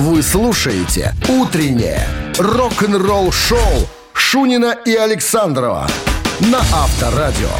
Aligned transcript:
Вы 0.00 0.22
слушаете 0.22 1.12
«Утреннее 1.28 2.08
рок-н-ролл-шоу» 2.38 3.86
Шунина 4.14 4.74
и 4.86 4.94
Александрова 4.94 5.86
на 6.40 6.60
Авторадио. 6.72 7.50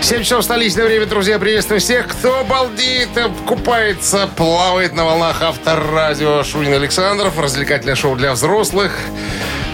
7 0.00 0.22
часов 0.22 0.42
столичное 0.44 0.86
время, 0.86 1.04
друзья. 1.04 1.38
Приветствую 1.38 1.78
всех, 1.78 2.08
кто 2.08 2.42
балдеет, 2.44 3.10
купается, 3.46 4.26
плавает 4.34 4.94
на 4.94 5.04
волнах 5.04 5.42
авторадио. 5.42 6.42
Шунин 6.42 6.72
Александров, 6.72 7.38
развлекательное 7.38 7.94
шоу 7.94 8.16
для 8.16 8.32
взрослых. 8.32 8.98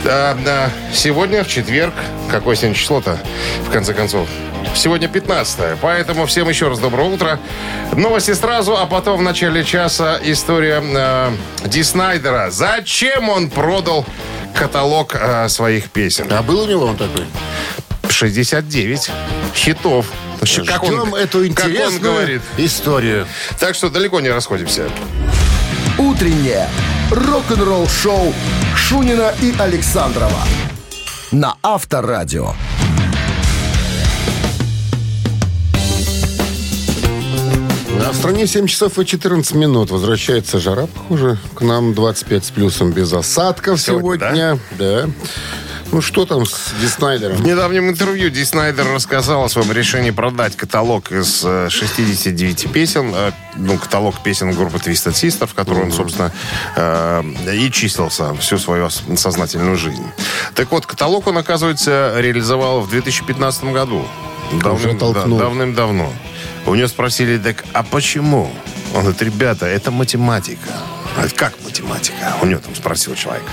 Да, 0.03 0.37
да. 0.45 0.69
Сегодня, 0.93 1.45
в 1.45 1.49
четверг, 1.49 1.95
какое 2.29 2.57
сегодня 2.57 2.75
число-то, 2.75 3.21
в 3.65 3.71
конце 3.71 3.95
концов? 3.95 4.27
Сегодня 4.75 5.09
15 5.09 5.79
поэтому 5.81 6.27
всем 6.27 6.49
еще 6.49 6.69
раз 6.69 6.79
доброе 6.79 7.09
утро. 7.09 7.41
Новости 7.97 8.33
сразу, 8.35 8.77
а 8.77 8.87
потом 8.87 9.19
в 9.19 9.23
начале 9.23 9.65
часа 9.65 10.19
история 10.23 10.83
э, 10.83 11.31
Ди 11.67 11.83
Снайдера. 11.83 12.51
Зачем 12.51 13.29
он 13.29 13.51
продал 13.51 14.07
каталог 14.55 15.17
э, 15.17 15.49
своих 15.49 15.91
песен? 15.91 16.29
А 16.31 16.43
был 16.43 16.61
у 16.63 16.67
него 16.67 16.87
он 16.87 16.97
такой? 16.97 17.25
69 18.09 19.11
хитов. 19.55 20.07
Как 20.67 20.85
он, 20.85 20.91
Ждем 20.95 21.15
эту 21.17 21.39
как 21.55 21.67
он 21.67 21.73
интересную 21.73 22.01
говорит. 22.01 22.43
историю. 22.57 23.27
Так 23.59 23.75
что 23.75 23.91
далеко 23.91 24.21
не 24.21 24.31
расходимся. 24.31 24.89
«Утреннее 25.99 26.69
рок-н-ролл-шоу» 27.11 28.33
Шунина 28.77 29.35
и 29.43 29.53
Александрова 29.59 30.45
на 31.33 31.57
Авторадио. 31.63 32.55
А 38.09 38.13
в 38.13 38.17
стране 38.17 38.47
7 38.47 38.67
часов 38.67 38.99
и 38.99 39.05
14 39.05 39.55
минут. 39.55 39.91
Возвращается 39.91 40.59
жара, 40.59 40.87
похоже, 40.87 41.37
к 41.55 41.61
нам 41.61 41.93
25 41.93 42.43
с 42.43 42.51
плюсом 42.51 42.91
без 42.91 43.13
осадков 43.13 43.79
Сегодня, 43.79 44.29
сегодня. 44.31 44.59
Да. 44.79 45.11
Ну 45.93 46.01
что 46.01 46.25
там 46.25 46.47
с 46.47 46.71
Ди 46.81 46.87
Снайдером? 46.87 47.37
В 47.37 47.45
недавнем 47.45 47.91
интервью 47.91 48.31
Ди 48.31 48.47
Снайдер 48.47 48.87
рассказал 48.95 49.45
о 49.45 49.51
своем 49.51 49.71
решении 49.73 50.11
продать 50.11 50.57
каталог 50.57 51.13
из 51.13 51.43
э, 51.45 51.69
69 51.69 52.73
песен, 52.73 53.13
э, 53.15 53.33
ну, 53.57 53.77
каталог 53.77 54.23
песен 54.23 54.53
группы 54.53 54.79
Twisted 54.79 55.13
Sister, 55.13 55.47
в 55.47 55.53
которой 55.53 55.85
он, 55.85 55.93
собственно, 55.93 56.33
э, 56.77 57.23
и 57.55 57.71
числился 57.71 58.35
всю 58.37 58.57
свою 58.57 58.89
сознательную 58.89 59.77
жизнь. 59.77 60.07
Так 60.55 60.73
вот, 60.73 60.87
каталог 60.87 61.27
он, 61.27 61.37
оказывается, 61.37 62.15
реализовал 62.17 62.81
в 62.81 62.89
2015 62.89 63.65
году. 63.65 64.03
Уже 64.51 64.93
да, 64.93 64.99
толкнул. 64.99 65.39
давным-давно. 65.39 66.11
У 66.69 66.75
него 66.75 66.89
спросили, 66.89 67.39
так, 67.39 67.65
а 67.73 67.83
почему? 67.83 68.51
Он 68.95 69.01
говорит, 69.01 69.23
ребята, 69.23 69.67
это 69.67 69.91
математика. 69.91 70.71
Говорит, 71.15 71.33
как 71.33 71.55
математика? 71.65 72.37
У 72.43 72.47
него 72.47 72.61
там 72.61 72.75
спросил 72.75 73.15
человек. 73.15 73.45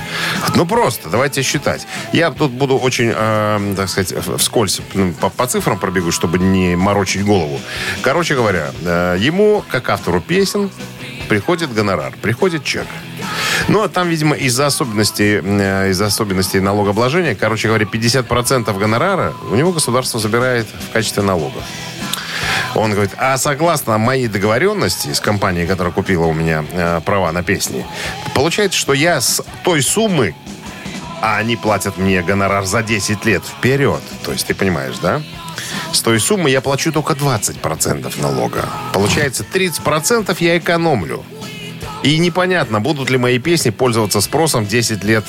Ну, 0.56 0.66
просто, 0.66 1.10
давайте 1.10 1.42
считать. 1.42 1.88
Я 2.12 2.32
тут 2.32 2.52
буду 2.52 2.78
очень, 2.78 3.12
э, 3.16 3.74
так 3.78 3.90
сказать, 3.90 4.14
вскользь 4.38 4.82
ну, 4.94 5.14
по, 5.14 5.30
по 5.30 5.48
цифрам 5.48 5.80
пробегу, 5.80 6.12
чтобы 6.12 6.40
не 6.40 6.76
морочить 6.76 7.24
голову. 7.24 7.60
Короче 8.02 8.36
говоря, 8.36 8.72
э, 8.84 9.18
ему, 9.20 9.64
как 9.72 9.90
автору 9.90 10.20
песен, 10.20 10.70
приходит 11.30 11.74
гонорар, 11.74 12.14
приходит 12.22 12.64
чек. 12.66 12.86
Ну, 13.68 13.82
а 13.82 13.88
там, 13.88 14.10
видимо, 14.10 14.36
из-за 14.36 14.66
особенностей, 14.66 15.42
э, 15.42 15.90
из-за 15.90 16.08
особенностей 16.08 16.60
налогообложения, 16.60 17.34
короче 17.34 17.70
говоря, 17.70 17.86
50% 17.86 18.78
гонорара 18.78 19.34
у 19.50 19.56
него 19.56 19.72
государство 19.72 20.20
забирает 20.20 20.68
в 20.90 20.94
качестве 20.94 21.24
налога. 21.24 21.62
Он 22.76 22.92
говорит, 22.92 23.14
а 23.18 23.38
согласно 23.38 23.98
моей 23.98 24.28
договоренности 24.28 25.14
с 25.14 25.20
компанией, 25.20 25.66
которая 25.66 25.94
купила 25.94 26.26
у 26.26 26.34
меня 26.34 26.66
э, 26.72 27.02
права 27.06 27.32
на 27.32 27.42
песни, 27.42 27.86
получается, 28.34 28.78
что 28.78 28.94
я 28.94 29.22
с 29.22 29.42
той 29.64 29.82
суммы, 29.82 30.36
а 31.22 31.38
они 31.38 31.56
платят 31.56 31.98
мне 31.98 32.22
гонорар 32.22 32.66
за 32.66 32.84
10 32.84 33.26
лет 33.26 33.44
вперед, 33.44 34.02
то 34.24 34.32
есть 34.32 34.46
ты 34.46 34.54
понимаешь, 34.54 34.98
да? 35.02 35.22
С 35.94 36.02
той 36.02 36.20
суммы 36.20 36.50
я 36.50 36.60
плачу 36.60 36.92
только 36.92 37.14
20% 37.14 38.22
налога. 38.22 38.66
Получается, 38.94 39.46
30% 39.52 40.36
я 40.40 40.58
экономлю. 40.58 41.24
И 42.04 42.18
непонятно, 42.20 42.82
будут 42.82 43.10
ли 43.10 43.18
мои 43.18 43.40
песни 43.40 43.70
пользоваться 43.70 44.20
спросом 44.20 44.66
10 44.66 45.04
лет 45.06 45.24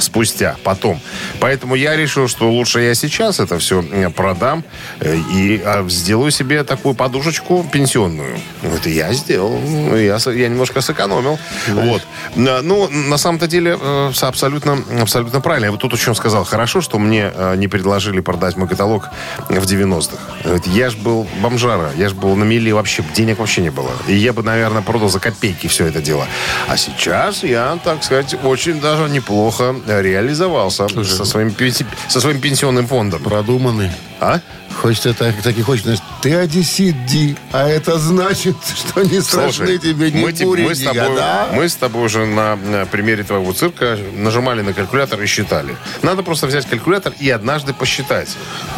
спустя, 0.00 0.56
потом. 0.64 1.00
Поэтому 1.40 1.74
я 1.74 1.96
решил, 1.96 2.28
что 2.28 2.50
лучше 2.50 2.80
я 2.80 2.94
сейчас 2.94 3.40
это 3.40 3.58
все 3.58 3.82
продам 4.14 4.64
э, 5.00 5.16
и 5.16 5.60
а, 5.64 5.84
сделаю 5.88 6.30
себе 6.30 6.64
такую 6.64 6.94
подушечку 6.94 7.66
пенсионную. 7.72 8.38
Это 8.62 8.88
я 8.88 9.12
сделал. 9.12 9.58
Ну, 9.58 9.96
Я, 9.96 10.16
я 10.32 10.48
немножко 10.48 10.80
сэкономил. 10.80 11.38
Вот. 11.68 12.02
На- 12.36 12.62
Ну, 12.62 12.88
на 12.88 13.18
самом-то 13.18 13.46
деле, 13.46 13.78
э, 13.80 14.12
абсолютно, 14.22 14.78
абсолютно 15.00 15.40
правильно. 15.40 15.66
Я 15.66 15.70
вот 15.72 15.80
тут 15.80 15.92
еще 15.92 16.14
сказал, 16.14 16.44
хорошо, 16.44 16.80
что 16.80 16.98
мне 16.98 17.30
э, 17.34 17.56
не 17.56 17.68
предложили 17.68 18.20
продать 18.20 18.56
мой 18.56 18.68
каталог 18.68 19.08
в 19.48 19.52
90-х. 19.64 20.16
Говорит, 20.44 20.66
Я 20.66 20.90
ж 20.90 20.96
был 20.96 21.26
бомжара, 21.42 21.90
я 21.96 22.08
ж 22.08 22.12
был 22.14 22.36
на 22.36 22.44
мели 22.44 22.72
вообще, 22.72 23.04
денег 23.14 23.38
вообще 23.38 23.62
не 23.62 23.70
было. 23.70 23.90
И 24.08 24.14
я 24.14 24.32
бы, 24.32 24.42
наверное, 24.42 24.82
продал 24.82 25.08
за 25.08 25.20
копейки 25.20 25.66
все 25.68 25.86
это 25.86 26.00
дело. 26.00 26.26
А 26.68 26.76
сейчас 26.76 27.42
я, 27.44 27.78
так 27.84 28.04
сказать, 28.04 28.34
очень 28.44 28.80
даже 28.80 29.08
неплохо 29.08 29.74
реализовался 29.88 30.88
со 31.04 31.24
своим, 31.24 31.48
пенси- 31.48 31.86
со 32.08 32.20
своим 32.20 32.40
пенсионным 32.40 32.86
фондом. 32.86 33.22
Продуманный. 33.22 33.90
А? 34.20 34.40
Хочется 34.80 35.12
так, 35.14 35.34
так 35.42 35.56
и 35.58 35.62
хочется. 35.62 36.00
Ты 36.22 36.34
одессит, 36.34 36.94
Ди, 37.06 37.36
а 37.52 37.68
это 37.68 37.98
значит, 37.98 38.56
что 38.76 39.02
не 39.02 39.20
страшны 39.20 39.66
Слушай, 39.66 39.78
тебе 39.78 40.12
ни 40.12 40.22
мы, 40.22 40.32
бури, 40.32 40.62
мы 40.62 40.74
с 40.74 40.82
тобой, 40.82 41.08
года. 41.08 41.48
мы 41.52 41.68
с 41.68 41.74
тобой 41.74 42.04
уже 42.04 42.26
на, 42.26 42.54
на 42.56 42.86
примере 42.86 43.24
твоего 43.24 43.52
цирка 43.52 43.98
нажимали 44.14 44.62
на 44.62 44.72
калькулятор 44.72 45.20
и 45.20 45.26
считали. 45.26 45.74
Надо 46.02 46.22
просто 46.22 46.46
взять 46.46 46.66
калькулятор 46.66 47.12
и 47.18 47.28
однажды 47.30 47.74
посчитать, 47.74 48.28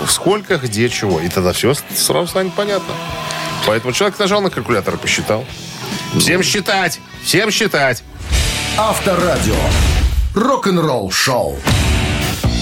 сколько, 0.09 0.57
где, 0.57 0.89
чего. 0.89 1.21
И 1.21 1.29
тогда 1.29 1.53
все 1.53 1.75
сразу 1.95 2.29
станет 2.29 2.55
понятно. 2.55 2.95
Поэтому 3.67 3.93
человек 3.93 4.19
нажал 4.19 4.41
на 4.41 4.49
калькулятор 4.49 4.95
и 4.95 4.99
посчитал. 4.99 5.45
Всем 6.19 6.43
считать! 6.43 6.99
Всем 7.25 7.51
считать! 7.51 8.03
Авторадио. 8.79 9.55
Рок-н-ролл-шоу. 10.35 11.57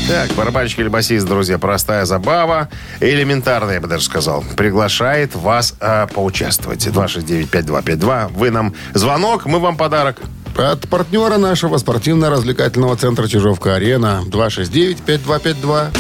Так, 0.09 0.31
барабанщик 0.31 0.79
или 0.79 0.89
басист, 0.89 1.27
друзья, 1.27 1.59
простая 1.59 2.07
забава, 2.07 2.71
элементарная, 3.01 3.75
я 3.75 3.81
бы 3.83 3.89
даже 3.89 4.05
сказал, 4.05 4.43
приглашает 4.57 5.35
вас 5.35 5.75
а, 5.81 6.07
поучаствовать. 6.07 6.87
269-5252. 6.87 8.33
Вы 8.33 8.51
нам 8.51 8.75
звонок, 8.95 9.45
мы 9.45 9.59
вам 9.59 9.77
подарок. 9.77 10.17
От 10.57 10.89
партнера 10.89 11.37
нашего 11.37 11.77
спортивно-развлекательного 11.77 12.97
центра 12.97 13.29
Чижовка-Арена 13.29 14.23
269-5252. 14.29 15.95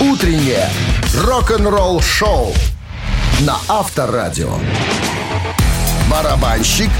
Утреннее 0.00 0.70
рок-н-ролл-шоу 1.24 2.54
на 3.40 3.56
Авторадио. 3.68 4.52
Барабанщик 6.08 6.90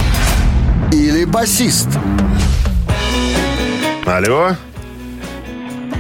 или 0.93 1.25
басист? 1.25 1.88
Алло? 4.06 4.53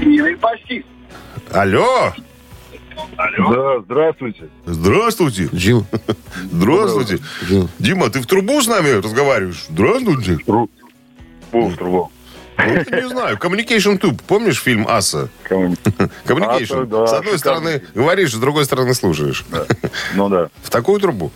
Или 0.00 0.34
басист. 0.34 0.86
Алло? 1.52 2.12
Да, 3.16 3.80
здравствуйте. 3.80 4.48
Здравствуйте. 4.66 5.48
Джим, 5.54 5.86
Здравствуйте. 6.52 7.18
Джим, 7.44 7.68
Дима, 7.78 8.10
ты 8.10 8.20
в 8.20 8.26
трубу 8.26 8.62
с 8.62 8.66
нами 8.66 8.90
разговариваешь? 8.90 9.66
Здравствуйте. 9.68 10.36
Тру... 10.44 10.70
Трубу, 11.50 11.76
трубу. 11.76 12.12
Ну, 12.58 12.74
не 12.74 13.08
знаю. 13.08 13.36
Communication 13.36 13.98
Tube. 14.00 14.20
Помнишь 14.26 14.60
фильм 14.60 14.86
«Аса»? 14.88 15.28
Communication. 15.48 16.82
«Аса», 16.82 16.84
да, 16.86 17.06
с 17.06 17.12
одной 17.12 17.36
шикарный. 17.36 17.38
стороны 17.38 17.82
говоришь, 17.94 18.32
с 18.32 18.38
другой 18.38 18.64
стороны 18.64 18.94
слушаешь. 18.94 19.44
Ну 20.14 20.28
да. 20.28 20.48
В 20.62 20.70
такую 20.70 21.00
трубу? 21.00 21.30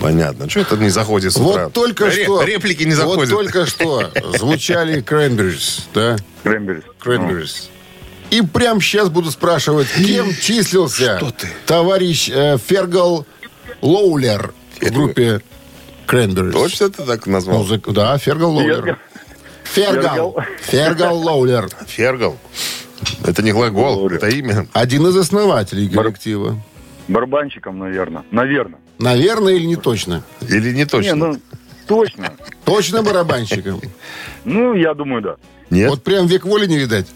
Понятно. 0.00 0.48
Что 0.48 0.60
это 0.60 0.76
не 0.76 0.90
заходит 0.90 1.32
с 1.32 1.36
утра? 1.36 1.64
Вот 1.64 1.72
только 1.72 2.06
Ре- 2.06 2.24
что... 2.24 2.42
Реплики 2.44 2.84
не 2.84 2.94
Вот 2.94 2.96
заходят. 2.96 3.30
только 3.30 3.66
что 3.66 4.10
звучали 4.38 5.02
Cranberries, 5.02 5.82
да? 5.92 6.16
Кренберис. 6.44 6.82
Cranberries. 7.04 7.68
И 8.30 8.42
прямо 8.42 8.80
сейчас 8.80 9.08
буду 9.08 9.30
спрашивать, 9.30 9.88
кем 9.92 10.30
числился 10.34 11.16
Что 11.18 11.30
ты? 11.30 11.48
товарищ 11.66 12.28
э, 12.32 12.58
Фергал 12.64 13.26
Лоулер 13.80 14.52
в 14.80 14.90
группе 14.92 15.40
Cranberries. 16.06 16.52
Точно 16.52 16.90
ты 16.90 17.02
так 17.04 17.26
назвал? 17.26 17.64
Музык- 17.64 17.90
Да, 17.92 18.16
Фергал 18.18 18.52
Лоулер. 18.52 18.98
Фергал. 19.64 20.32
Фергал. 20.34 20.36
Фергал 20.62 21.18
Лоулер. 21.18 21.68
Фергал. 21.86 22.38
Это 23.24 23.42
не 23.42 23.52
глагол, 23.52 23.98
Лоулер. 24.00 24.16
это 24.18 24.28
имя. 24.28 24.66
Один 24.72 25.06
из 25.06 25.16
основателей 25.16 25.88
коллектива. 25.88 26.60
Барабанщиком, 27.08 27.78
наверное. 27.78 28.24
Наверное. 28.30 28.78
Наверное 28.98 29.54
или 29.54 29.64
не 29.66 29.76
точно? 29.76 30.22
Или 30.40 30.72
не 30.72 30.84
точно? 30.84 31.08
Не, 31.08 31.14
ну, 31.14 31.40
точно. 31.86 32.32
Точно 32.64 33.02
барабанщиком? 33.02 33.80
Ну, 34.44 34.74
я 34.74 34.94
думаю, 34.94 35.22
да. 35.22 35.36
Нет? 35.70 35.90
Вот 35.90 36.02
прям 36.02 36.26
век 36.26 36.44
воли 36.44 36.66
не 36.66 36.78
видать. 36.78 37.06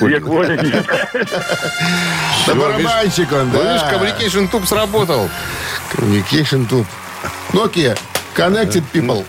Век 0.00 0.24
воли 0.26 0.56
нет. 0.62 0.86
Да 2.46 2.54
барабанщик 2.54 3.32
он, 3.32 3.50
Ну, 3.50 3.58
видишь, 3.58 3.80
да. 3.80 3.92
Communication 3.94 4.50
Tube 4.50 4.66
сработал. 4.66 5.28
Communication 5.94 6.68
Tube. 6.68 6.86
Nokia 7.52 7.96
Connected 8.36 8.82
People. 8.92 9.24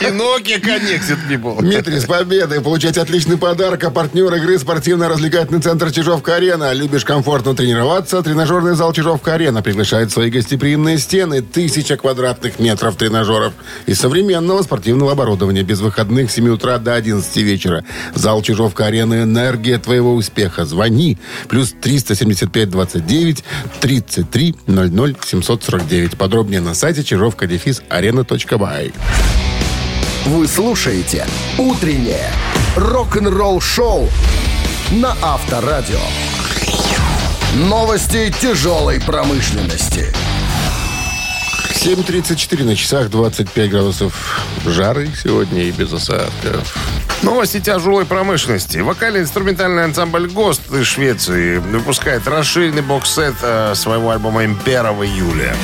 И 0.00 0.06
Nokia 0.06 0.58
Connected 0.58 1.18
People. 1.28 1.60
Дмитрий, 1.60 2.00
с 2.00 2.06
победой! 2.06 2.62
Получать 2.62 2.96
отличный 2.96 3.36
подарок. 3.36 3.84
А 3.84 3.90
партнер 3.90 4.32
игры 4.34 4.58
спортивно-развлекательный 4.58 5.60
центр 5.60 5.92
Чижовка-Арена. 5.92 6.72
Любишь 6.72 7.04
комфортно 7.04 7.54
тренироваться? 7.54 8.22
Тренажерный 8.22 8.74
зал 8.74 8.94
Чижовка-Арена 8.94 9.62
приглашает 9.62 10.10
свои 10.10 10.30
гостеприимные 10.30 10.96
стены. 10.96 11.42
Тысяча 11.42 11.98
квадратных 11.98 12.58
метров 12.58 12.96
тренажеров 12.96 13.52
и 13.84 13.92
современного 13.92 14.62
спортивного 14.62 15.12
оборудования. 15.12 15.62
Без 15.62 15.80
выходных 15.80 16.30
с 16.30 16.34
7 16.34 16.48
утра 16.48 16.78
до 16.78 16.94
11 16.94 17.36
вечера. 17.36 17.84
Зал 18.14 18.40
Чижовка-Арена. 18.40 19.24
Энергия 19.24 19.78
твоего 19.78 20.14
успеха. 20.14 20.64
Звони. 20.64 21.18
Плюс 21.48 21.74
375 21.78 22.70
29 22.70 23.44
33 23.80 24.54
00 24.66 25.16
749. 25.22 26.16
Подробнее 26.16 26.62
на 26.62 26.74
сайте 26.74 27.04
чижовка 27.04 27.46
дефис 27.46 27.73
арена.бай. 27.88 28.92
Вы 30.26 30.48
слушаете 30.48 31.26
«Утреннее 31.58 32.30
рок-н-ролл-шоу» 32.76 34.08
на 34.92 35.16
Авторадио. 35.22 36.00
Новости 37.54 38.34
тяжелой 38.40 39.00
промышленности. 39.00 40.12
7.34 41.84 42.64
на 42.64 42.74
часах, 42.74 43.10
25 43.10 43.70
градусов 43.70 44.46
жары 44.64 45.10
сегодня 45.22 45.64
и 45.64 45.70
без 45.70 45.92
осадков. 45.92 46.74
Новости 47.22 47.60
тяжелой 47.60 48.06
промышленности. 48.06 48.78
Вокально-инструментальный 48.78 49.84
ансамбль 49.84 50.28
ГОСТ 50.28 50.72
из 50.72 50.86
Швеции 50.86 51.58
выпускает 51.58 52.26
расширенный 52.26 52.82
бокс-сет 52.82 53.34
э, 53.42 53.74
своего 53.74 54.10
альбома 54.10 54.44
«Импера» 54.44 54.92
в 54.92 55.04
июле. 55.04 55.54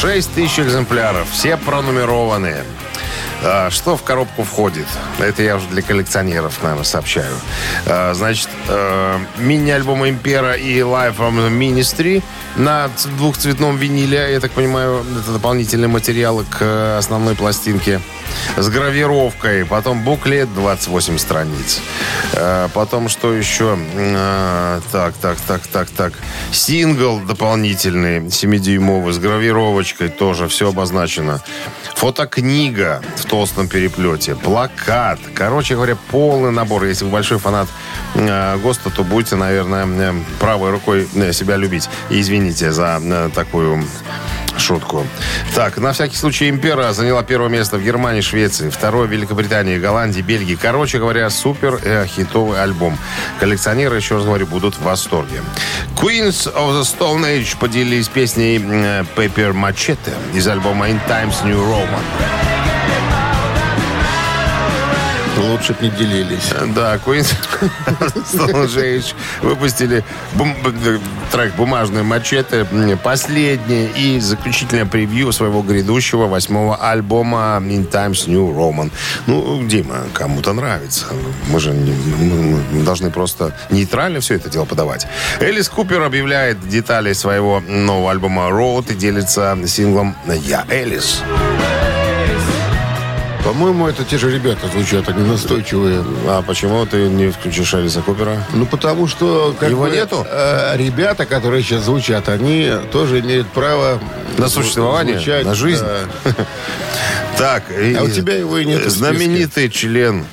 6 0.00 0.34
тысяч 0.34 0.58
экземпляров, 0.58 1.30
все 1.30 1.58
пронумерованные. 1.58 2.64
А, 3.42 3.70
Что 3.70 3.96
в 3.96 4.02
коробку 4.02 4.42
входит? 4.42 4.86
Это 5.18 5.42
я 5.42 5.56
уже 5.56 5.66
для 5.68 5.82
коллекционеров, 5.82 6.62
наверное, 6.62 6.84
сообщаю. 6.84 7.34
А, 7.86 8.12
Значит, 8.14 8.48
э, 8.68 9.18
мини-альбом 9.38 10.04
«Импера» 10.04 10.54
и 10.54 10.78
«Live 10.80 11.16
from 11.16 11.50
Ministry» 11.50 12.22
на 12.56 12.90
двухцветном 13.16 13.76
виниле. 13.76 14.32
Я 14.32 14.40
так 14.40 14.50
понимаю, 14.52 15.04
это 15.22 15.32
дополнительные 15.32 15.88
материалы 15.88 16.44
к 16.44 16.58
э, 16.60 16.98
основной 16.98 17.34
пластинке. 17.34 18.00
С 18.56 18.68
гравировкой. 18.68 19.64
Потом 19.64 20.02
буклет 20.02 20.52
28 20.54 21.18
страниц. 21.18 21.80
Э, 22.32 22.68
Потом 22.74 23.08
что 23.08 23.32
еще? 23.32 23.78
Э, 23.94 24.80
Так, 24.92 25.14
так, 25.14 25.38
так, 25.40 25.66
так, 25.66 25.88
так. 25.90 26.12
Сингл 26.52 27.20
дополнительный 27.20 28.18
7-дюймовый 28.20 29.12
с 29.12 29.18
гравировочкой. 29.18 30.08
Тоже 30.10 30.46
все 30.48 30.68
обозначено. 30.68 31.40
Фотокнига 32.00 33.02
в 33.16 33.26
толстом 33.26 33.68
переплете. 33.68 34.34
Плакат. 34.34 35.18
Короче 35.34 35.74
говоря, 35.74 35.98
полный 36.10 36.50
набор. 36.50 36.84
Если 36.84 37.04
вы 37.04 37.10
большой 37.10 37.36
фанат 37.36 37.68
э, 38.14 38.56
ГОСТа, 38.56 38.88
то 38.88 39.04
будете, 39.04 39.36
наверное, 39.36 40.14
правой 40.38 40.70
рукой 40.70 41.06
э, 41.14 41.32
себя 41.34 41.56
любить. 41.56 41.90
И 42.08 42.18
извините 42.18 42.72
за 42.72 42.98
э, 43.02 43.28
такую 43.34 43.84
шутку. 44.60 45.06
Так, 45.54 45.78
на 45.78 45.92
всякий 45.92 46.16
случай 46.16 46.48
Импера 46.48 46.92
заняла 46.92 47.22
первое 47.22 47.48
место 47.48 47.78
в 47.78 47.82
Германии, 47.82 48.20
Швеции, 48.20 48.70
второе 48.70 49.06
в 49.06 49.10
Великобритании, 49.10 49.78
Голландии, 49.78 50.20
Бельгии. 50.20 50.58
Короче 50.60 50.98
говоря, 50.98 51.30
супер 51.30 51.80
э, 51.82 52.06
хитовый 52.06 52.62
альбом. 52.62 52.98
Коллекционеры, 53.40 53.96
еще 53.96 54.16
раз 54.16 54.24
говорю, 54.24 54.46
будут 54.46 54.74
в 54.74 54.82
восторге. 54.82 55.42
Queens 55.96 56.52
of 56.54 56.80
the 56.80 56.82
Stone 56.82 57.24
Age 57.24 57.56
поделились 57.58 58.08
песней 58.08 58.58
э, 58.58 59.04
Paper 59.16 59.52
Machete 59.52 60.14
из 60.34 60.46
альбома 60.46 60.88
In 60.88 61.00
Times 61.08 61.44
New 61.44 61.58
Roman. 61.58 62.49
Лучше 65.48 65.72
б 65.72 65.78
не 65.82 65.90
делились. 65.90 66.52
Да, 66.74 66.96
Queens 66.96 67.32
Stone 68.32 68.66
Age 68.76 69.14
выпустили 69.42 70.04
б- 70.34 70.98
трек 71.32 71.54
«Бумажные 71.56 72.02
мачете», 72.02 72.66
последнее 73.02 73.88
и 73.96 74.20
заключительное 74.20 74.86
превью 74.86 75.32
своего 75.32 75.62
грядущего 75.62 76.26
восьмого 76.26 76.76
альбома 76.76 77.58
«In 77.62 77.84
Times 77.86 78.26
New 78.26 78.50
Roman». 78.52 78.90
Ну, 79.26 79.62
Дима, 79.66 80.04
кому-то 80.12 80.52
нравится. 80.52 81.06
Мы 81.48 81.58
же 81.60 81.72
должны 82.84 83.10
просто 83.10 83.54
нейтрально 83.70 84.20
все 84.20 84.34
это 84.34 84.50
дело 84.50 84.64
подавать. 84.64 85.06
Элис 85.40 85.68
Купер 85.68 86.02
объявляет 86.02 86.68
детали 86.68 87.12
своего 87.12 87.60
нового 87.60 88.10
альбома 88.10 88.48
«Road» 88.50 88.92
и 88.92 88.94
делится 88.94 89.56
синглом 89.66 90.14
«Я 90.42 90.64
Элис». 90.68 91.22
По-моему, 93.44 93.88
это 93.88 94.04
те 94.04 94.18
же 94.18 94.30
ребята 94.30 94.68
звучат, 94.68 95.08
они 95.08 95.26
настойчивые. 95.26 96.04
А 96.26 96.42
почему 96.42 96.84
ты 96.86 97.08
не 97.08 97.30
включишь 97.30 97.72
Элиса 97.74 98.00
Купера? 98.02 98.36
Ну, 98.52 98.66
потому 98.66 99.06
что... 99.08 99.54
как 99.58 99.70
Его 99.70 99.84
бы, 99.84 99.90
нету? 99.90 100.26
э, 100.28 100.76
ребята, 100.76 101.24
которые 101.26 101.62
сейчас 101.62 101.84
звучат, 101.84 102.28
они 102.28 102.70
тоже 102.92 103.20
имеют 103.20 103.48
право... 103.48 103.98
На 104.38 104.48
существование, 104.48 105.16
звучать, 105.16 105.44
на 105.46 105.54
жизнь. 105.54 105.84
да. 105.84 106.32
Так, 107.38 107.64
А 107.70 108.02
у 108.02 108.08
тебя 108.10 108.36
его 108.36 108.58
и 108.58 108.66
нет. 108.66 108.84
Знаменитый 108.90 109.70
член 109.70 110.26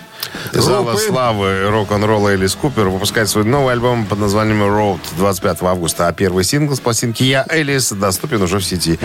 Зала 0.51 0.91
Группы. 0.91 1.07
славы 1.07 1.69
рок-н-ролла 1.69 2.29
Элис 2.29 2.55
Купер 2.55 2.89
выпускает 2.89 3.29
свой 3.29 3.45
новый 3.45 3.73
альбом 3.73 4.05
под 4.05 4.19
названием 4.19 4.61
«Road» 4.63 4.99
25 5.17 5.61
августа. 5.63 6.07
А 6.09 6.13
первый 6.13 6.43
сингл 6.43 6.75
с 6.75 6.81
пластинки 6.81 7.23
«Я 7.23 7.45
Элис» 7.49 7.91
доступен 7.93 8.41
уже 8.41 8.59
в 8.59 8.65
сети. 8.65 8.99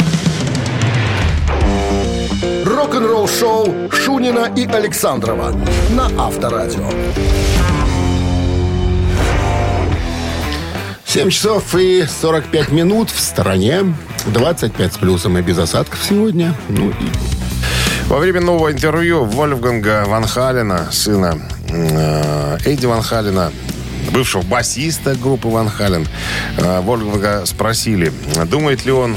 Рок-н-ролл-шоу 3.02 3.90
Шунина 3.90 4.52
и 4.54 4.64
Александрова 4.64 5.52
на 5.90 6.06
Авторадио. 6.24 6.88
7 11.06 11.30
часов 11.30 11.74
и 11.74 12.04
45 12.06 12.70
минут 12.70 13.10
в 13.10 13.18
стороне. 13.18 13.94
25 14.26 14.92
с 14.92 14.96
плюсом 14.98 15.36
и 15.36 15.42
без 15.42 15.58
осадков 15.58 15.98
сегодня. 16.08 16.54
Ну, 16.68 16.90
и 16.90 17.10
Во 18.06 18.18
время 18.18 18.40
нового 18.40 18.70
интервью 18.70 19.24
Вольфганга 19.24 20.04
Ван 20.06 20.24
Халена, 20.24 20.92
сына 20.92 21.40
э, 21.70 22.58
Эдди 22.64 22.86
Ван 22.86 23.02
Халена, 23.02 23.50
бывшего 24.12 24.42
басиста 24.42 25.16
группы 25.16 25.48
Ван 25.48 25.68
Хален, 25.68 26.06
э, 26.56 26.80
Вольфганга 26.80 27.46
спросили, 27.46 28.12
думает 28.46 28.84
ли 28.84 28.92
он 28.92 29.16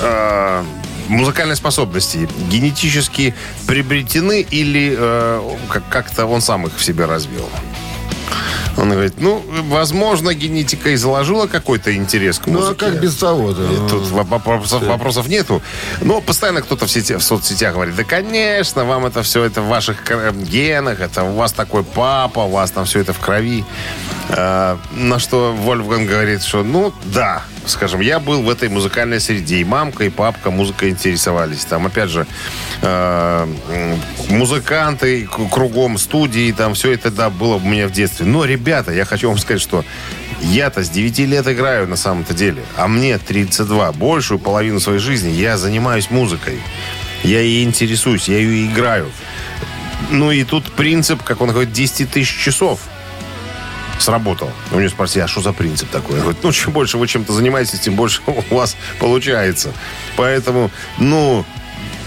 э, 0.00 0.64
музыкальные 1.10 1.56
способности 1.56 2.28
генетически 2.50 3.34
приобретены 3.66 4.40
или 4.50 4.94
э, 4.96 5.56
как- 5.68 5.88
как-то 5.88 6.26
он 6.26 6.40
сам 6.40 6.66
их 6.66 6.76
в 6.76 6.84
себе 6.84 7.04
развил? 7.04 7.48
Он 8.76 8.88
говорит, 8.90 9.14
ну, 9.18 9.44
возможно, 9.68 10.32
генетика 10.32 10.90
и 10.90 10.96
заложила 10.96 11.46
какой-то 11.48 11.94
интерес 11.94 12.38
к 12.38 12.46
ну 12.46 12.58
а 12.58 12.60
музыке. 12.62 12.78
как 12.86 13.00
без 13.00 13.16
того-то? 13.16 13.62
И 13.64 13.76
Тут 13.88 14.04
воп- 14.04 14.28
вопросов, 14.28 14.82
вопросов 14.84 15.28
нету. 15.28 15.60
Но 16.00 16.20
постоянно 16.20 16.62
кто-то 16.62 16.86
в, 16.86 16.90
сети, 16.90 17.16
в 17.16 17.22
соцсетях 17.22 17.74
говорит, 17.74 17.96
да, 17.96 18.04
конечно, 18.04 18.84
вам 18.84 19.04
это 19.06 19.22
все 19.22 19.42
это 19.44 19.60
в 19.60 19.66
ваших 19.66 20.04
кр- 20.04 20.32
генах, 20.32 21.00
это 21.00 21.24
у 21.24 21.34
вас 21.34 21.52
такой 21.52 21.82
папа, 21.82 22.40
у 22.40 22.50
вас 22.50 22.70
там 22.70 22.84
все 22.84 23.00
это 23.00 23.12
в 23.12 23.18
крови. 23.18 23.64
А, 24.32 24.78
на 24.92 25.18
что 25.18 25.52
Вольфганг 25.52 26.08
говорит, 26.08 26.42
что, 26.42 26.62
ну, 26.62 26.92
да, 27.06 27.42
скажем, 27.66 28.00
я 28.00 28.20
был 28.20 28.42
в 28.42 28.50
этой 28.50 28.68
музыкальной 28.68 29.18
среде, 29.20 29.56
и 29.56 29.64
мамка, 29.64 30.04
и 30.04 30.08
папка 30.08 30.50
музыкой 30.50 30.90
интересовались. 30.90 31.64
Там, 31.64 31.86
опять 31.86 32.10
же, 32.10 32.26
э, 32.82 33.46
музыканты 34.28 35.28
кругом, 35.50 35.98
студии, 35.98 36.52
там 36.52 36.74
все 36.74 36.92
это, 36.92 37.10
да, 37.10 37.28
было 37.28 37.56
у 37.56 37.60
меня 37.60 37.88
в 37.88 37.92
детстве. 37.92 38.24
Но, 38.24 38.44
ребята, 38.44 38.92
я 38.92 39.04
хочу 39.04 39.28
вам 39.28 39.38
сказать, 39.38 39.60
что 39.60 39.84
я-то 40.40 40.84
с 40.84 40.90
9 40.90 41.18
лет 41.20 41.48
играю 41.48 41.88
на 41.88 41.96
самом-то 41.96 42.32
деле, 42.32 42.62
а 42.76 42.86
мне 42.86 43.18
32. 43.18 43.92
Большую 43.92 44.38
половину 44.38 44.78
своей 44.78 45.00
жизни 45.00 45.30
я 45.30 45.58
занимаюсь 45.58 46.10
музыкой. 46.10 46.60
Я 47.24 47.40
ей 47.40 47.64
интересуюсь, 47.64 48.28
я 48.28 48.38
ее 48.38 48.66
играю. 48.66 49.10
Ну 50.10 50.30
и 50.30 50.44
тут 50.44 50.72
принцип, 50.72 51.22
как 51.22 51.40
он 51.40 51.50
говорит, 51.50 51.72
10 51.72 52.10
тысяч 52.10 52.42
часов 52.42 52.80
сработал. 54.02 54.50
У 54.72 54.78
него 54.78 54.88
спросили, 54.90 55.22
а 55.22 55.28
что 55.28 55.40
за 55.40 55.52
принцип 55.52 55.88
такой? 55.90 56.20
Говорит, 56.20 56.42
ну, 56.42 56.52
чем 56.52 56.72
больше 56.72 56.98
вы 56.98 57.06
чем-то 57.06 57.32
занимаетесь, 57.32 57.80
тем 57.80 57.94
больше 57.94 58.20
у 58.50 58.54
вас 58.54 58.76
получается. 58.98 59.72
Поэтому, 60.16 60.70
ну, 60.98 61.44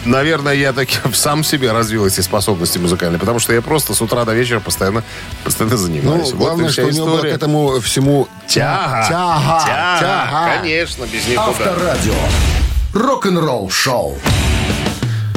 наверное, 0.06 0.54
я 0.54 0.74
таки 0.74 0.98
сам 1.14 1.44
себе 1.44 1.72
развил 1.72 2.06
эти 2.06 2.22
способности 2.22 2.78
музыкальные, 2.78 3.20
потому 3.20 3.40
что 3.40 3.54
я 3.54 3.62
просто 3.62 3.94
с 3.94 4.02
утра 4.02 4.26
до 4.26 4.34
вечера 4.34 4.60
постоянно, 4.60 5.04
постоянно 5.44 5.76
Ну, 5.76 5.82
занимаюсь. 5.82 6.32
Вот 6.32 6.36
главное, 6.36 6.70
что 6.70 6.86
у 6.86 6.90
него 6.92 7.06
к 7.06 7.16
история. 7.16 7.34
этому 7.34 7.80
всему 7.80 8.28
Тяга. 8.48 9.06
Тяга. 9.08 9.64
Тяга. 9.66 10.00
Тяга. 10.00 10.58
Конечно, 10.60 11.04
без 11.06 11.28
никуда. 11.28 11.48
Авторадио. 11.50 12.14
Рок-н-ролл-шоу. 12.94 14.18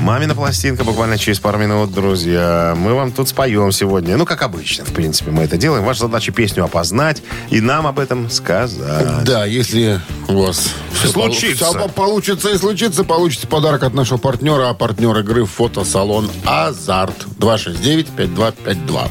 Мамина 0.07 0.37
пластинка 0.37 0.85
буквально 0.85 1.19
через 1.19 1.41
пару 1.41 1.59
минут, 1.59 1.93
друзья. 1.93 2.75
Мы 2.77 2.95
вам 2.95 3.11
тут 3.11 3.29
споем 3.29 3.73
сегодня. 3.73 4.17
Ну, 4.17 4.25
как 4.25 4.43
обычно, 4.43 4.85
в 4.85 4.93
принципе, 4.93 5.33
мы 5.33 5.43
это 5.43 5.57
делаем. 5.57 5.85
Ваша 5.85 6.03
задача 6.03 6.31
песню 6.31 6.63
опознать 6.63 7.25
и 7.51 7.61
нам 7.61 7.89
об 7.89 7.99
этом 7.99 8.31
сказать. 8.31 9.25
Да, 9.25 9.45
если 9.47 10.01
у 10.29 10.43
вас 10.43 10.69
все 10.93 11.09
Случится. 11.09 11.65
все 11.65 11.89
получится 11.89 12.51
и 12.51 12.57
случится, 12.57 13.03
получите 13.03 13.49
подарок 13.49 13.83
от 13.83 13.95
нашего 13.95 14.19
партнера, 14.19 14.71
а 14.71 14.75
партнер 14.75 15.19
игры 15.19 15.45
фотосалон 15.45 16.31
«Азарт» 16.45 17.27
269-5252. 17.41 19.09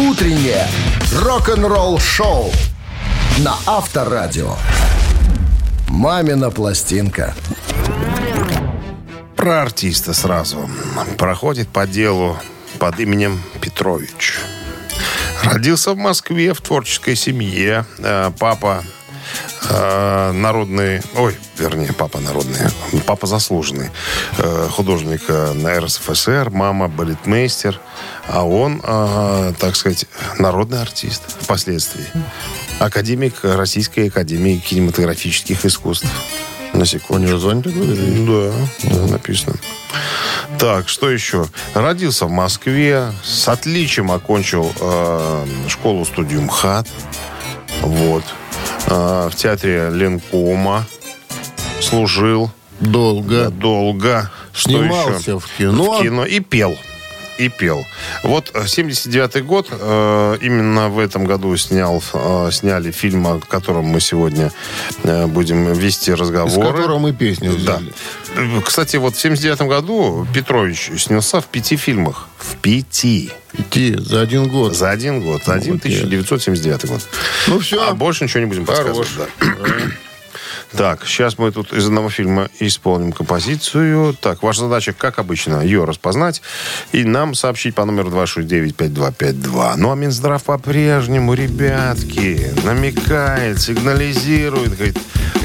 Утреннее 0.00 0.66
рок-н-ролл-шоу 1.22 2.50
на 3.38 3.54
Авторадио. 3.64 4.56
«Мамина 5.86 6.50
пластинка». 6.50 7.32
Про 9.44 9.60
артиста 9.60 10.14
сразу. 10.14 10.70
Проходит 11.18 11.68
по 11.68 11.86
делу 11.86 12.38
под 12.78 12.98
именем 12.98 13.42
Петрович. 13.60 14.38
Родился 15.42 15.92
в 15.92 15.98
Москве 15.98 16.54
в 16.54 16.62
творческой 16.62 17.14
семье. 17.14 17.84
Э, 17.98 18.32
Папа 18.38 18.82
э, 19.68 20.32
народный, 20.32 21.02
ой, 21.14 21.36
вернее, 21.58 21.92
папа 21.92 22.20
народный, 22.20 22.58
папа 23.04 23.26
заслуженный 23.26 23.90
э, 24.38 24.68
художник 24.70 25.24
э, 25.28 25.52
на 25.52 25.78
РСФСР, 25.78 26.48
мама 26.48 26.88
балетмейстер, 26.88 27.78
а 28.26 28.46
он, 28.46 28.80
э, 28.82 29.52
так 29.60 29.76
сказать, 29.76 30.06
народный 30.38 30.80
артист 30.80 31.20
впоследствии. 31.42 32.06
Академик 32.78 33.34
Российской 33.42 34.08
Академии 34.08 34.56
кинематографических 34.56 35.66
искусств. 35.66 36.08
На 36.74 36.84
секунду. 36.86 37.24
Универсальный 37.26 37.62
такой? 37.62 37.86
Да, 38.26 38.52
да, 38.96 39.06
написано. 39.12 39.56
Так, 40.58 40.88
что 40.88 41.10
еще? 41.10 41.46
Родился 41.74 42.26
в 42.26 42.30
Москве, 42.30 43.12
с 43.22 43.48
отличием 43.48 44.10
окончил 44.10 44.72
э, 44.80 45.46
школу-студию 45.68 46.42
МХАТ. 46.42 46.88
Вот. 47.82 48.24
Э, 48.86 49.28
в 49.30 49.36
театре 49.36 49.90
Ленкома 49.92 50.86
служил 51.80 52.50
Долго. 52.80 53.50
долго. 53.50 54.30
Что 54.52 54.70
Снимался 54.70 55.20
еще? 55.20 55.38
в 55.38 55.46
кино. 55.56 55.98
В 55.98 56.02
кино 56.02 56.24
и 56.26 56.40
пел. 56.40 56.76
И 57.38 57.48
пел. 57.48 57.84
Вот 58.22 58.50
э, 58.54 58.62
79-й 58.64 59.42
год, 59.42 59.68
э, 59.70 60.36
именно 60.40 60.88
в 60.88 60.98
этом 60.98 61.24
году 61.24 61.56
снял, 61.56 62.02
э, 62.12 62.50
сняли 62.52 62.90
фильм, 62.92 63.26
о 63.26 63.40
котором 63.40 63.86
мы 63.86 64.00
сегодня 64.00 64.52
э, 65.02 65.26
будем 65.26 65.72
вести 65.72 66.12
Из 66.12 66.20
разговоры. 66.20 66.72
которого 66.72 66.98
мы 66.98 67.12
песню 67.12 67.52
Да. 67.58 67.78
взяли. 67.78 67.92
Э, 68.36 68.60
Кстати, 68.64 68.96
вот 68.98 69.16
в 69.16 69.20
79 69.20 69.62
году 69.62 70.26
Петрович 70.32 70.90
снялся 70.98 71.40
в 71.40 71.46
пяти 71.46 71.76
фильмах. 71.76 72.28
В 72.38 72.56
пяти. 72.56 73.30
Идти 73.58 73.96
за 73.98 74.20
один 74.20 74.48
год. 74.48 74.76
За 74.76 74.90
один 74.90 75.20
год. 75.20 75.42
За 75.44 75.54
один 75.54 75.74
Молодец. 75.74 76.02
1979 76.02 76.86
год. 76.86 77.00
Ну 77.48 77.58
все. 77.58 77.88
А 77.88 77.94
больше 77.94 78.24
ничего 78.24 78.40
не 78.40 78.46
будем 78.46 78.64
подсказывать. 78.64 79.08
Хорош. 79.08 79.28
да. 79.40 79.46
Так, 80.76 81.06
сейчас 81.06 81.38
мы 81.38 81.52
тут 81.52 81.72
из 81.72 81.86
одного 81.86 82.10
фильма 82.10 82.48
исполним 82.58 83.12
композицию. 83.12 84.12
Так, 84.20 84.42
ваша 84.42 84.62
задача, 84.62 84.92
как 84.92 85.20
обычно, 85.20 85.60
ее 85.60 85.84
распознать 85.84 86.42
и 86.90 87.04
нам 87.04 87.34
сообщить 87.34 87.76
по 87.76 87.84
номеру 87.84 88.10
269-5252. 88.10 89.74
Ну, 89.76 89.92
а 89.92 89.94
Минздрав 89.94 90.42
по-прежнему, 90.42 91.34
ребятки, 91.34 92.50
намекает, 92.64 93.60
сигнализирует, 93.60 94.74
говорит, 94.74 94.98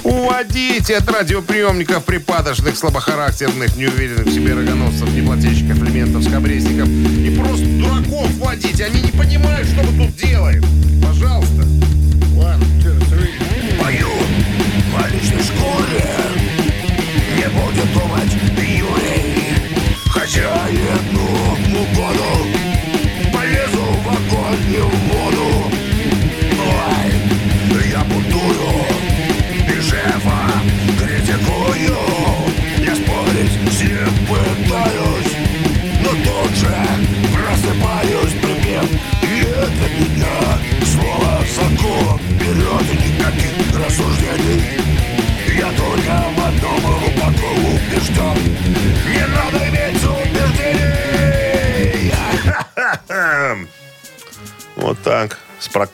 уводите 0.04 0.98
от 0.98 1.08
радиоприемников 1.12 2.06
припадочных, 2.06 2.76
слабохарактерных, 2.76 3.76
неуверенных 3.76 4.26
в 4.26 4.34
себе 4.34 4.56
рогоносцев, 4.56 5.14
неплательщиков, 5.14 5.78
элементов, 5.84 6.24
скобрезников 6.24 6.88
и 6.88 7.38
просто 7.40 7.66
дураков 7.66 8.32
водите. 8.38 8.86
Они 8.86 9.02
не 9.02 9.12
понимают, 9.12 9.68
что 9.68 9.84
мы 9.84 10.08
тут 10.08 10.16
делаем. 10.16 10.64
Пожалуйста. 11.06 11.79
В 15.00 15.14
личной 15.14 15.44
школе 15.44 16.04
Не 17.36 17.48
будет 17.50 17.94
думать 17.94 18.34
Юрий. 18.58 19.54
Хозяин 20.08 21.04
ну 21.12 21.86
году 21.96 22.32
Полезу 23.34 23.86
в 24.04 24.10
огонь 24.10 25.09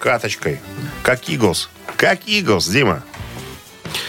с 0.06 0.08
прокаточкой. 0.08 0.60
Как 1.02 1.28
Иглс. 1.30 1.68
Как 1.98 2.20
Иглс, 2.28 2.68
Дима. 2.68 3.02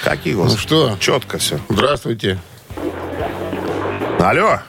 Как 0.04 0.26
Иглс. 0.26 0.52
Ну 0.52 0.58
что? 0.58 0.96
Четко 1.00 1.38
все. 1.38 1.58
Здравствуйте. 1.70 2.38
Алло. 4.20 4.60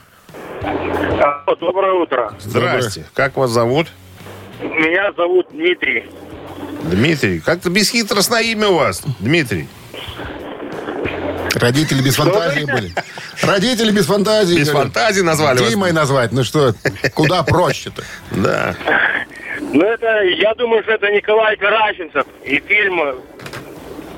Алло, 0.63 1.55
Доброе 1.60 1.93
утро. 1.93 2.34
Здрасте. 2.39 3.05
Как 3.13 3.36
вас 3.36 3.51
зовут? 3.51 3.88
Меня 4.62 5.12
зовут 5.17 5.48
Дмитрий. 5.51 6.05
Дмитрий. 6.84 7.41
Как-то 7.41 7.69
бесхитростное 7.69 8.43
имя 8.43 8.69
у 8.69 8.75
вас, 8.75 9.03
Дмитрий. 9.19 9.67
Родители 11.55 12.01
без 12.03 12.15
фантазии 12.15 12.63
были. 12.63 12.93
Родители 13.41 13.91
без 13.91 14.05
фантазии. 14.05 14.55
Без 14.55 14.69
говорю. 14.69 14.86
фантазии 14.86 15.22
назвали 15.22 15.60
вас. 15.60 15.69
Димой 15.69 15.91
назвать. 15.91 16.31
Ну 16.31 16.43
что, 16.43 16.74
куда 17.13 17.43
проще-то? 17.43 18.03
Да. 18.31 18.75
Ну, 19.74 19.83
это, 19.83 20.24
я 20.24 20.53
думаю, 20.55 20.83
что 20.83 20.93
это 20.93 21.12
Николай 21.12 21.57
Караченцев. 21.57 22.25
И 22.43 22.59
фильм 22.59 23.01
э, 23.01 23.15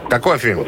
Какой 0.10 0.38
фильм? 0.38 0.66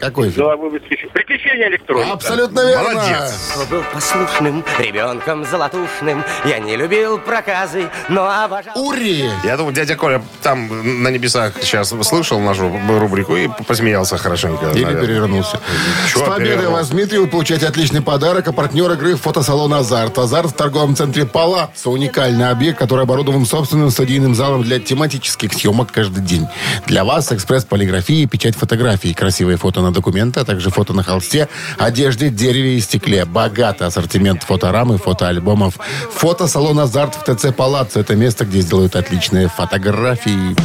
Какой 0.00 0.30
фильм? 0.30 0.46
головы 0.46 0.70
выскочил. 0.70 1.08
«Приключения 1.10 1.68
электроника». 1.68 2.12
Абсолютно 2.12 2.60
верно. 2.60 2.94
Молодец. 2.94 3.68
Был 3.70 3.82
послушным 3.92 4.64
ребенком 4.78 5.44
золотушным. 5.44 6.24
Я 6.44 6.58
не 6.58 6.76
любил 6.76 7.18
проказы, 7.18 7.88
но 8.08 8.26
обожал... 8.26 8.72
Ури! 8.76 9.30
Я 9.44 9.56
думаю, 9.56 9.74
дядя 9.74 9.96
Коля 9.96 10.22
там 10.42 11.02
на 11.02 11.08
небесах 11.08 11.54
сейчас 11.60 11.90
слышал 12.02 12.40
нашу 12.40 12.72
рубрику 12.88 13.36
и 13.36 13.48
посмеялся 13.66 14.16
хорошенько. 14.16 14.70
Или 14.70 14.84
наверное. 14.84 15.06
перевернулся. 15.06 15.60
Чё 16.08 16.20
С 16.20 16.22
победой 16.22 16.38
перевернул? 16.38 16.72
вас, 16.72 16.88
Дмитрий, 16.88 17.18
вы 17.18 17.26
получаете 17.26 17.66
отличный 17.66 18.00
подарок. 18.00 18.48
А 18.48 18.52
партнер 18.52 18.90
игры 18.92 19.16
фотосалон 19.16 19.74
«Азарт». 19.74 20.18
«Азарт» 20.18 20.50
в 20.50 20.54
торговом 20.54 20.96
центре 20.96 21.26
«Палаццо». 21.26 21.90
Уникальный 21.90 22.48
объект, 22.48 22.78
который 22.78 23.04
оборудован 23.04 23.44
собственным 23.44 23.90
студийным 23.90 24.34
залом 24.34 24.62
для 24.62 24.80
тематических 24.80 25.52
съемок 25.52 25.92
каждый 25.92 26.22
день. 26.24 26.48
Для 26.86 27.04
вас 27.04 27.30
экспресс 27.32 27.64
полиграфии, 27.64 28.24
печать 28.26 28.56
фотографий, 28.56 29.12
красивые 29.12 29.56
фото 29.58 29.80
на 29.82 29.89
документы, 29.92 30.40
а 30.40 30.44
также 30.44 30.70
фото 30.70 30.92
на 30.92 31.02
холсте, 31.02 31.48
одежде, 31.78 32.30
дереве 32.30 32.76
и 32.76 32.80
стекле. 32.80 33.24
Богатый 33.24 33.86
ассортимент 33.86 34.42
фоторам 34.42 34.92
и 34.92 34.98
фотоальбомов. 34.98 35.74
Фотосалон 36.12 36.78
«Азарт» 36.80 37.14
в 37.14 37.24
ТЦ 37.24 37.54
«Палаццо». 37.54 38.00
Это 38.00 38.16
место, 38.16 38.44
где 38.44 38.60
сделают 38.60 38.96
отличные 38.96 39.48
фотографии. 39.48 40.56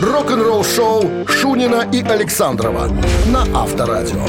Рок-н-ролл-шоу 0.00 1.26
Шунина 1.26 1.86
и 1.92 2.02
Александрова 2.02 2.88
на 3.26 3.42
Авторадио. 3.54 4.24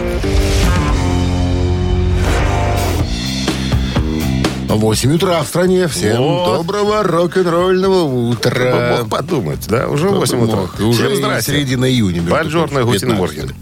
8 4.75 5.15
утра 5.15 5.41
в 5.41 5.47
стране. 5.47 5.87
Всем 5.87 6.17
Вот. 6.21 6.57
доброго 6.57 7.01
рок-н-ролльного 7.03 8.03
утра. 8.03 8.97
Мог 8.99 9.09
подумать, 9.09 9.67
да? 9.67 9.87
Уже 9.87 10.05
Кто 10.05 10.13
бы 10.13 10.19
8 10.19 10.43
утра. 10.43 10.55
мог? 10.57 10.79
Уже 10.79 11.07
Всем 11.07 11.15
здрасте. 11.17 11.51
середина 11.53 11.89
июня. 11.89 12.21
Buongiorno, 12.21 12.81
прочим, 12.83 12.85
Guten 12.85 13.09
15. 13.09 13.19
Morgen. 13.19 13.55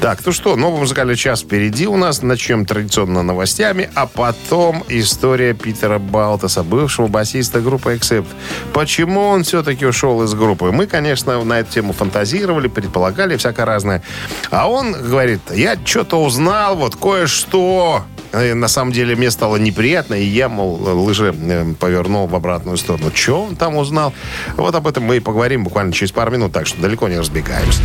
Так, 0.00 0.18
ну 0.26 0.32
что, 0.32 0.56
новый 0.56 0.80
музыкальный 0.80 1.16
час 1.16 1.40
впереди 1.40 1.86
у 1.86 1.96
нас. 1.96 2.20
Начнем 2.20 2.66
традиционно 2.66 3.22
новостями, 3.22 3.88
а 3.94 4.06
потом 4.06 4.84
история 4.88 5.54
Питера 5.54 5.98
Балтеса, 5.98 6.62
бывшего 6.62 7.06
басиста 7.06 7.60
группы 7.60 7.94
Accept. 7.94 8.26
Почему 8.74 9.22
он 9.28 9.42
все-таки 9.42 9.86
ушел 9.86 10.22
из 10.22 10.34
группы? 10.34 10.66
Мы, 10.70 10.86
конечно, 10.86 11.42
на 11.44 11.60
эту 11.60 11.72
тему 11.72 11.94
фантазировали, 11.94 12.68
предполагали 12.68 13.36
всякое 13.38 13.64
разное. 13.64 14.02
А 14.50 14.68
он 14.70 14.92
говорит, 14.92 15.40
я 15.54 15.78
что-то 15.82 16.22
узнал, 16.22 16.76
вот 16.76 16.94
кое-что. 16.96 18.04
Э, 18.32 18.54
На 18.54 18.68
самом 18.68 18.92
деле 18.92 19.16
мне 19.16 19.30
стало 19.30 19.56
неприятно, 19.56 20.14
и 20.14 20.24
я, 20.24 20.48
мол, 20.48 20.76
лыжи 21.04 21.34
э, 21.36 21.74
повернул 21.78 22.26
в 22.26 22.34
обратную 22.34 22.76
сторону. 22.76 23.10
Что 23.14 23.44
он 23.44 23.56
там 23.56 23.76
узнал? 23.76 24.12
Вот 24.56 24.74
об 24.74 24.86
этом 24.86 25.04
мы 25.04 25.16
и 25.16 25.20
поговорим 25.20 25.64
буквально 25.64 25.92
через 25.92 26.12
пару 26.12 26.30
минут, 26.30 26.52
так 26.52 26.66
что 26.66 26.80
далеко 26.80 27.08
не 27.08 27.18
разбегаемся. 27.18 27.80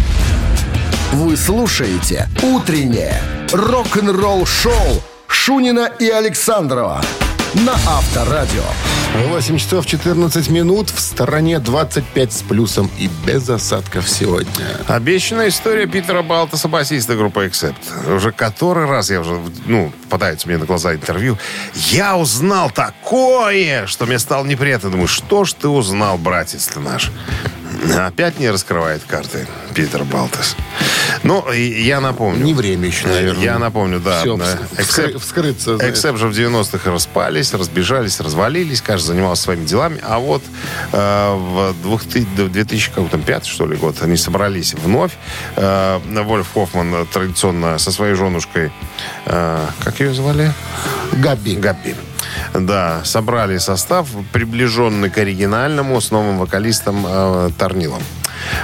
Вы 1.14 1.36
слушаете 1.36 2.30
«Утреннее 2.42 3.22
рок-н-ролл-шоу» 3.52 5.02
Шунина 5.28 5.90
и 6.00 6.10
Александрова 6.10 7.02
на 7.54 7.74
Авторадио. 7.74 8.64
8 9.28 9.58
часов 9.58 9.86
14 9.86 10.50
минут. 10.50 10.90
В 10.90 11.00
стороне 11.00 11.60
25 11.60 12.34
с 12.34 12.42
плюсом 12.42 12.90
и 12.98 13.10
без 13.26 13.50
осадков 13.50 14.08
сегодня. 14.08 14.66
Обещанная 14.88 15.50
история 15.50 15.86
Питера 15.86 16.22
Балтаса, 16.22 16.68
басиста 16.68 17.16
группы 17.16 17.46
Accept. 17.46 18.16
Уже 18.16 18.32
который 18.32 18.86
раз 18.86 19.10
я 19.10 19.20
уже, 19.22 19.40
ну, 19.66 19.92
попадается 20.04 20.48
мне 20.48 20.58
на 20.58 20.66
глаза 20.66 20.94
интервью. 20.94 21.38
Я 21.74 22.18
узнал 22.18 22.72
такое, 22.72 23.86
что 23.86 24.06
мне 24.06 24.20
стало 24.20 24.46
неприятно. 24.46 24.90
Думаю, 24.90 25.08
что 25.08 25.44
ж 25.44 25.54
ты 25.54 25.68
узнал, 25.68 26.18
братец 26.18 26.68
ты 26.68 26.80
наш? 26.80 27.12
Опять 27.98 28.40
не 28.40 28.50
раскрывает 28.50 29.02
карты 29.08 29.48
Питер 29.74 30.04
Балтас. 30.04 30.56
Ну, 31.24 31.52
я 31.52 32.00
напомню. 32.00 32.44
Не 32.44 32.54
время 32.54 32.88
еще, 32.88 33.08
наверное. 33.08 33.44
Я 33.44 33.60
напомню, 33.60 34.00
да. 34.00 34.22
Все, 34.22 34.38
да. 34.38 34.58
вскры- 34.78 35.20
вскрыться. 35.20 35.78
Эксеп 35.78 36.18
же 36.18 36.28
в 36.28 36.32
90-х 36.32 36.92
распались, 36.92 37.54
разбежались, 37.54 38.20
развалились, 38.20 38.82
каждый 38.82 39.08
занимался 39.08 39.44
своими 39.44 39.66
делами. 39.66 40.00
А 40.04 40.20
вот 40.20 40.44
э, 40.92 41.34
в 41.36 41.76
2000, 41.84 42.50
2005, 42.50 43.46
что 43.46 43.68
ли, 43.68 43.76
год 43.78 43.98
они 44.02 44.18
собрались 44.18 44.74
вновь. 44.74 45.12
Э, 45.56 46.00
Вольф 46.04 46.48
Хоффман 46.54 47.06
традиционно 47.12 47.78
со 47.78 47.92
своей 47.92 48.16
женушкой, 48.16 48.72
э, 49.26 49.66
как 49.84 50.00
ее 50.00 50.14
звали? 50.14 50.52
Габи. 51.14 51.56
Габби. 51.56 51.96
Да, 52.54 53.02
собрали 53.04 53.58
состав, 53.58 54.08
приближенный 54.32 55.10
к 55.10 55.18
оригинальному, 55.18 56.00
с 56.00 56.12
новым 56.12 56.38
вокалистом 56.38 57.06
э, 57.08 57.50
Торнилом. 57.58 58.02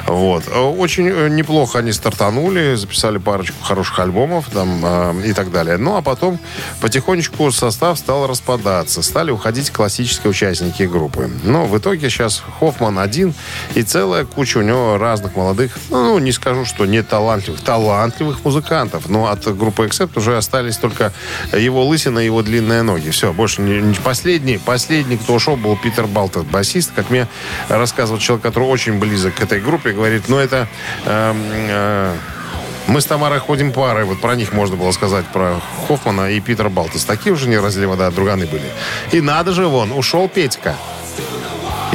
Вот. 0.07 0.43
Э, 0.47 0.59
Очень 0.59 1.07
э, 1.09 1.29
неплохо 1.29 1.79
они 1.79 1.91
стартанули, 1.91 2.75
записали 2.75 3.17
парочку 3.17 3.55
хороших 3.63 3.99
альбомов 3.99 4.45
там, 4.53 4.81
э, 4.83 5.27
и 5.27 5.33
так 5.33 5.51
далее. 5.51 5.77
Ну, 5.77 5.95
а 5.97 6.01
потом 6.01 6.39
потихонечку 6.81 7.51
состав 7.51 7.97
стал 7.99 8.27
распадаться. 8.27 9.01
Стали 9.01 9.31
уходить 9.31 9.71
классические 9.71 10.31
участники 10.31 10.83
группы. 10.83 11.29
Но 11.43 11.65
в 11.65 11.77
итоге 11.77 12.09
сейчас 12.09 12.43
Хоффман 12.59 12.99
один 12.99 13.33
и 13.75 13.83
целая 13.83 14.25
куча 14.25 14.57
у 14.59 14.61
него 14.61 14.97
разных 14.97 15.35
молодых, 15.35 15.77
ну, 15.89 16.17
не 16.19 16.31
скажу, 16.31 16.65
что 16.65 16.85
не 16.85 17.03
талантливых, 17.03 17.61
талантливых 17.61 18.43
музыкантов. 18.43 19.09
Но 19.09 19.27
от 19.27 19.45
группы 19.57 19.85
Accept 19.85 20.11
уже 20.17 20.37
остались 20.37 20.77
только 20.77 21.13
его 21.53 21.85
лысина 21.85 22.19
и 22.19 22.25
его 22.25 22.41
длинные 22.41 22.81
ноги. 22.81 23.09
Все, 23.09 23.33
больше 23.33 23.61
не, 23.61 23.81
не- 23.81 23.95
последний, 23.95 24.57
последний, 24.57 25.17
кто 25.17 25.33
ушел, 25.35 25.55
был 25.57 25.75
Питер 25.77 26.07
Балтер, 26.07 26.43
басист. 26.43 26.91
Как 26.95 27.09
мне 27.09 27.27
рассказывал 27.69 28.19
человек, 28.19 28.43
который 28.43 28.67
очень 28.67 28.99
близок 28.99 29.35
к 29.35 29.41
этой 29.41 29.59
группе, 29.67 29.91
говорит, 29.91 30.23
ну, 30.29 30.37
это... 30.37 30.67
эм, 31.05 31.43
э, 31.51 32.15
мы 32.87 33.01
с 33.01 33.05
Тамарой 33.05 33.39
ходим 33.39 33.73
парой. 33.73 34.05
Вот 34.05 34.21
про 34.21 34.35
них 34.35 34.53
можно 34.53 34.77
было 34.77 34.91
сказать, 34.91 35.25
про 35.25 35.59
Хоффмана 35.87 36.31
и 36.31 36.39
Питера 36.39 36.69
Балтес. 36.69 37.03
Такие 37.03 37.33
уже 37.33 37.49
не 37.49 37.57
разлива, 37.57 37.97
да, 37.97 38.09
друганы 38.11 38.45
были. 38.45 38.71
И 39.11 39.19
надо 39.19 39.51
же, 39.51 39.67
вон, 39.67 39.91
ушел 39.91 40.29
Петька. 40.29 40.75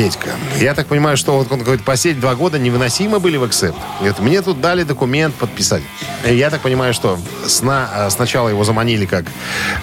Петька. 0.03 0.31
Я 0.59 0.75
так 0.75 0.89
понимаю, 0.89 1.17
что 1.17 1.39
вот 1.39 1.53
он 1.53 1.61
говорит, 1.63 1.85
последние 1.85 2.21
два 2.23 2.35
года 2.35 2.59
невыносимо 2.59 3.21
были 3.21 3.37
в 3.37 3.45
Accept. 3.45 3.77
Говорит, 4.01 4.19
мне 4.19 4.43
тут 4.43 4.61
дали 4.61 4.83
документ 4.83 5.33
подписать. 5.35 5.83
Я 6.25 6.51
так 6.51 6.61
понимаю, 6.61 6.93
что 6.93 7.21
сна- 7.47 7.89
э, 7.95 8.11
сначала 8.11 8.49
его 8.49 8.65
заманили 8.65 9.07
как 9.07 9.27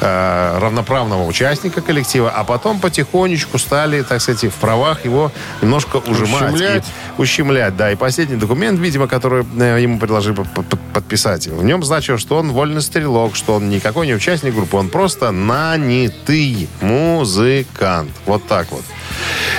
э, 0.01 0.57
равноправного 0.59 1.25
участника 1.25 1.79
коллектива, 1.79 2.29
а 2.35 2.43
потом 2.43 2.81
потихонечку 2.81 3.57
стали, 3.59 4.01
так 4.01 4.19
сказать, 4.21 4.43
в 4.51 4.57
правах 4.57 5.05
его 5.05 5.31
немножко 5.61 5.97
ужимать. 5.97 6.53
Ущемлять. 6.53 6.83
И- 7.17 7.21
ущемлять, 7.21 7.77
да. 7.77 7.91
И 7.93 7.95
последний 7.95 8.35
документ, 8.35 8.77
видимо, 8.77 9.07
который 9.07 9.45
э, 9.57 9.79
ему 9.81 9.99
предложили 9.99 10.33
по- 10.33 10.43
по- 10.63 10.77
подписать, 10.93 11.47
в 11.47 11.63
нем 11.63 11.81
значилось, 11.83 12.19
что 12.21 12.37
он 12.37 12.51
вольный 12.51 12.81
стрелок, 12.81 13.37
что 13.37 13.55
он 13.55 13.69
никакой 13.69 14.05
не 14.05 14.13
участник 14.13 14.53
группы, 14.53 14.75
он 14.75 14.89
просто 14.89 15.31
нанятый 15.31 16.67
музыкант. 16.81 18.11
Вот 18.25 18.45
так 18.47 18.67
вот. 18.71 18.83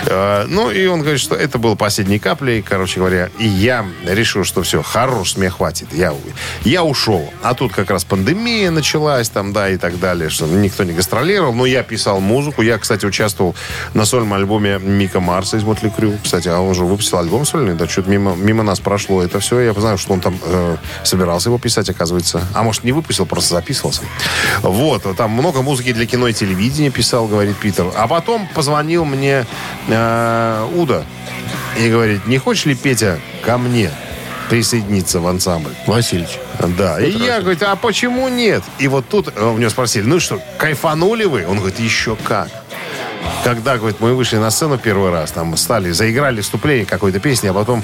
Э, 0.07 0.47
Ну, 0.49 0.71
и 0.71 0.87
он 0.87 1.00
говорит, 1.00 1.21
что 1.21 1.35
это 1.35 1.59
было 1.59 1.75
последней 1.75 2.19
каплей, 2.19 2.62
короче 2.62 3.00
говоря. 3.00 3.30
И 3.38 3.47
я 3.47 3.87
решил, 4.07 4.45
что 4.45 4.62
все, 4.62 4.83
хорош, 4.83 5.37
мне 5.37 5.51
хватит. 5.51 5.88
Я, 5.92 6.14
я 6.64 6.83
ушел. 6.85 7.33
А 7.42 7.55
тут 7.55 7.72
как 7.72 7.90
раз 7.90 8.05
пандемия 8.05 8.70
началась, 8.70 9.29
там, 9.29 9.53
да, 9.53 9.68
и 9.68 9.77
так 9.77 9.98
далее, 9.98 10.31
что 10.31 10.46
никто 10.46 10.85
не 10.85 10.92
гастролировал. 10.92 11.53
Но 11.53 11.66
я 11.66 11.83
писал 11.83 12.20
музыку. 12.20 12.62
Я, 12.62 12.79
кстати, 12.79 13.07
участвовал 13.07 13.55
на 13.94 14.05
сольном 14.05 14.35
альбоме 14.35 14.79
Мика 14.79 15.20
Марса 15.20 15.57
из 15.57 15.64
Мотли 15.64 15.90
Крю. 15.90 16.18
Кстати, 16.22 16.48
а 16.48 16.61
он 16.61 16.74
же 16.74 16.85
выпустил 16.85 17.18
альбом 17.18 17.44
сольный, 17.44 17.74
да, 17.74 17.88
что-то 17.88 18.11
мимо, 18.11 18.35
мимо 18.35 18.62
нас 18.62 18.81
прошло. 18.81 19.22
Это 19.22 19.40
все, 19.40 19.61
я 19.61 19.72
знаю, 19.72 19.98
что 19.98 20.12
он 20.12 20.20
там 20.20 20.38
э, 20.44 20.77
собирался 21.05 21.48
его 21.48 21.59
писать, 21.59 21.88
оказывается. 21.90 22.42
А 22.55 22.62
может, 22.62 22.85
не 22.85 22.92
выпустил, 22.92 23.27
просто 23.27 23.55
записывался. 23.55 24.03
Вот, 24.62 25.05
там 25.16 25.31
много 25.31 25.62
музыки 25.62 25.92
для 25.92 26.07
кино 26.07 26.29
и 26.29 26.33
телевидения 26.33 26.90
писал, 26.90 27.27
говорит 27.27 27.57
Питер. 27.57 27.87
А 27.96 28.07
потом 28.09 28.48
позвонил 28.55 29.05
мне 29.05 29.46
э, 29.90 30.68
Уда 30.76 31.05
и 31.79 31.90
говорит, 31.90 32.26
не 32.26 32.38
хочешь 32.38 32.66
ли, 32.66 32.74
Петя, 32.74 33.18
ко 33.44 33.59
мне 33.59 33.90
присоединиться 34.48 35.20
в 35.20 35.26
ансамбль? 35.26 35.72
Васильевич. 35.87 36.38
Да, 36.76 37.00
и 37.00 37.11
я, 37.11 37.40
говорю, 37.40 37.59
а 37.62 37.76
почему 37.76 38.29
нет? 38.29 38.62
И 38.79 38.88
вот 38.88 39.09
тут 39.09 39.33
э, 39.35 39.44
у 39.44 39.57
него 39.57 39.70
спросили, 39.70 40.05
ну 40.05 40.20
что, 40.20 40.40
кайфанули 40.59 41.24
вы? 41.24 41.46
Он 41.46 41.59
говорит, 41.59 41.79
еще 41.81 42.16
как. 42.16 42.48
Когда, 43.44 43.79
говорит, 43.79 44.00
мы 44.00 44.14
вышли 44.14 44.37
на 44.37 44.50
сцену 44.50 44.76
первый 44.76 45.11
раз, 45.11 45.33
там 45.33 45.57
стали, 45.57 45.90
заиграли 45.90 46.40
вступление 46.42 46.85
какой-то 46.85 47.20
песни, 47.20 47.48
а 47.48 47.55
потом 47.55 47.83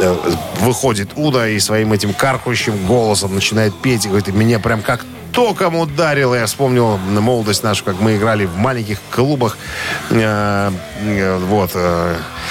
э, 0.00 0.16
выходит 0.60 1.10
Уда 1.16 1.48
и 1.48 1.58
своим 1.58 1.92
этим 1.92 2.14
каркающим 2.14 2.86
голосом 2.86 3.34
начинает 3.34 3.74
петь, 3.74 4.06
и 4.06 4.08
говорит, 4.08 4.28
меня 4.28 4.58
прям 4.58 4.80
как 4.80 5.04
током 5.38 5.76
ударило. 5.76 6.34
Я 6.34 6.46
вспомнил 6.46 6.96
молодость 6.96 7.62
нашу, 7.62 7.84
как 7.84 8.00
мы 8.00 8.16
играли 8.16 8.44
в 8.44 8.56
маленьких 8.56 8.98
клубах. 9.12 9.56
Э, 10.10 10.72
э, 11.00 11.36
вот. 11.36 11.70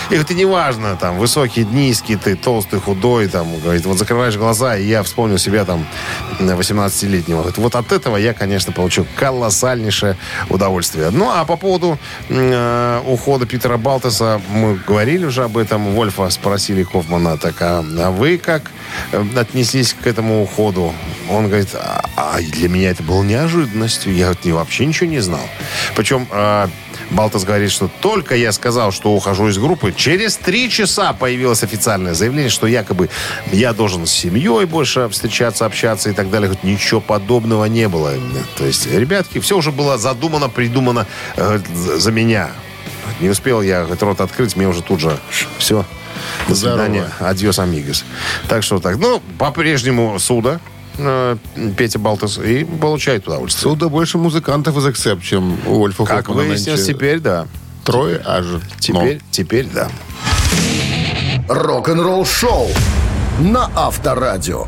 И 0.10 0.12
говорит, 0.12 0.32
и 0.32 0.36
неважно, 0.36 0.96
там, 0.96 1.18
высокий, 1.18 1.66
низкий, 1.66 2.16
ты 2.16 2.36
толстый, 2.36 2.80
худой, 2.80 3.28
там, 3.28 3.60
говорит, 3.60 3.86
вот 3.86 3.98
закрываешь 3.98 4.38
глаза, 4.38 4.78
и 4.78 4.86
я 4.86 5.04
вспомнил 5.04 5.38
себя 5.38 5.66
там 5.66 5.86
18-летнего. 6.40 7.40
Говорит, 7.40 7.58
вот 7.58 7.76
от 7.76 7.92
этого 7.92 8.16
я, 8.16 8.34
конечно, 8.34 8.72
получил 8.72 9.06
колоссальнейшее 9.16 10.16
удовольствие. 10.50 11.10
Ну, 11.10 11.30
а 11.30 11.44
по 11.44 11.58
поводу 11.58 12.00
э, 12.30 13.02
ухода 13.06 13.46
Питера 13.46 13.76
Балтеса, 13.76 14.42
мы 14.50 14.76
говорили 14.76 15.26
уже 15.26 15.44
об 15.44 15.58
этом, 15.58 15.94
Вольфа 15.94 16.30
спросили 16.30 16.84
Хоффмана, 16.84 17.38
так, 17.38 17.56
а, 17.62 17.84
а 18.00 18.12
вы 18.12 18.38
как 18.38 18.72
э, 19.12 19.24
отнеслись 19.36 19.94
к 19.94 20.08
этому 20.08 20.42
уходу? 20.42 20.94
Он 21.30 21.48
говорит, 21.48 21.70
а, 21.74 22.06
а 22.16 22.40
для 22.40 22.70
меня 22.70 22.92
это 22.92 23.04
было 23.04 23.24
неожиданностью, 23.24 24.16
я 24.16 24.30
вот 24.30 24.46
не- 24.46 24.54
вообще 24.54 24.86
ничего 24.86 25.10
не 25.10 25.20
знал. 25.20 25.50
Причем 25.96 26.28
э, 26.32 26.68
Балтас 27.12 27.46
говорит, 27.46 27.72
что 27.72 27.90
только 28.02 28.36
я 28.36 28.52
сказал, 28.52 28.92
что 28.92 29.14
ухожу 29.14 29.48
из 29.48 29.58
группы, 29.58 29.94
через 29.96 30.36
три 30.36 30.70
часа 30.70 31.14
появилось 31.14 31.64
официальное 31.64 32.14
заявление, 32.14 32.50
что 32.50 32.68
якобы 32.68 33.10
я 33.52 33.74
должен 33.74 34.06
с 34.06 34.12
семьей 34.12 34.66
больше 34.66 35.08
встречаться, 35.10 35.66
общаться 35.66 36.10
и 36.10 36.14
так 36.14 36.30
далее. 36.30 36.50
Говорит, 36.50 36.64
ничего 36.64 37.00
подобного 37.00 37.66
не 37.66 37.88
было. 37.88 38.14
То 38.58 38.66
есть, 38.66 38.88
ребятки, 38.92 39.40
все 39.40 39.58
уже 39.58 39.72
было 39.72 39.98
задумано, 39.98 40.50
придумано 40.50 41.08
э, 41.36 41.60
за 41.74 42.12
меня. 42.12 42.50
Не 43.20 43.30
успел 43.30 43.62
я 43.62 43.82
говорит, 43.82 44.04
рот 44.04 44.22
открыть, 44.22 44.56
мне 44.56 44.68
уже 44.68 44.82
тут 44.82 45.00
же 45.00 45.18
все. 45.58 45.86
До 46.48 46.56
Здорово. 46.56 46.78
свидания. 46.78 47.12
Адьос, 47.20 47.60
амигос. 47.60 48.06
Так 48.48 48.64
что 48.64 48.80
так. 48.80 48.98
Ну, 48.98 49.22
по-прежнему 49.38 50.20
суда 50.20 50.60
Петя 51.78 52.00
Балтас 52.00 52.38
и 52.40 52.64
получает 52.64 53.28
удовольствие. 53.28 53.62
Суда 53.62 53.90
больше 53.90 54.18
музыкантов 54.18 54.78
из 54.78 54.86
Accept, 54.88 55.22
чем 55.22 55.58
у 55.68 55.76
Вольфа 55.80 56.06
Как 56.06 56.30
выяснилось, 56.30 56.80
нынче. 56.80 56.94
теперь 56.94 57.20
да. 57.20 57.48
Трое 57.84 58.22
аж. 58.26 58.46
Теперь, 58.80 59.22
теперь 59.32 59.68
да. 59.68 59.90
Рок-н-ролл 61.48 62.26
шоу 62.26 62.68
на 63.40 63.70
Авторадио. 63.76 64.68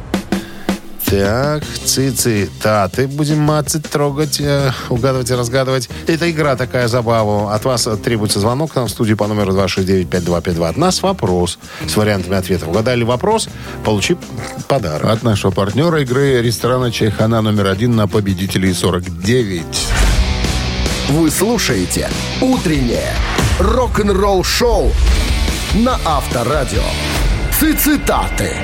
Так, 1.10 1.64
цитаты 1.86 3.08
будем 3.08 3.40
мацать, 3.40 3.90
трогать, 3.90 4.40
э, 4.40 4.72
угадывать 4.90 5.32
и 5.32 5.34
разгадывать. 5.34 5.90
Это 6.06 6.30
игра 6.30 6.56
такая 6.56 6.88
забава. 6.88 7.56
От 7.56 7.66
вас 7.66 7.88
требуется 8.04 8.40
звонок 8.40 8.74
к 8.74 8.76
нам 8.76 8.86
в 8.86 8.92
студию 8.92 9.18
по 9.18 9.26
номеру 9.26 9.54
269-5252. 9.54 10.70
От 10.70 10.78
нас 10.78 11.02
вопрос 11.02 11.58
с 11.88 11.96
вариантами 11.96 12.38
ответов. 12.38 12.68
Угадали 12.68 13.04
вопрос, 13.04 13.50
получи 13.84 14.18
подарок. 14.68 15.10
От 15.10 15.24
нашего 15.24 15.50
партнера 15.50 16.00
игры 16.04 16.44
ресторана 16.44 16.92
«Чайхана» 16.92 17.42
номер 17.42 17.68
один 17.68 17.96
на 17.96 18.08
победителей 18.08 18.72
49. 18.72 19.64
Вы 21.10 21.32
слушаете 21.32 22.08
«Утреннее 22.40 23.16
рок-н-ролл-шоу» 23.58 24.92
на 25.74 26.00
Авторадио. 26.06 26.84
Цитаты. 27.60 28.56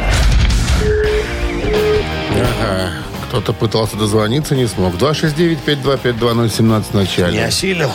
Ага. 2.62 2.92
Кто-то 3.28 3.54
пытался 3.54 3.98
дозвониться, 3.98 4.56
не 4.56 4.68
смог. 4.68 4.94
269-525-2017 4.96 6.84
в 6.84 6.94
начале. 6.94 7.44
осилил. 7.46 7.92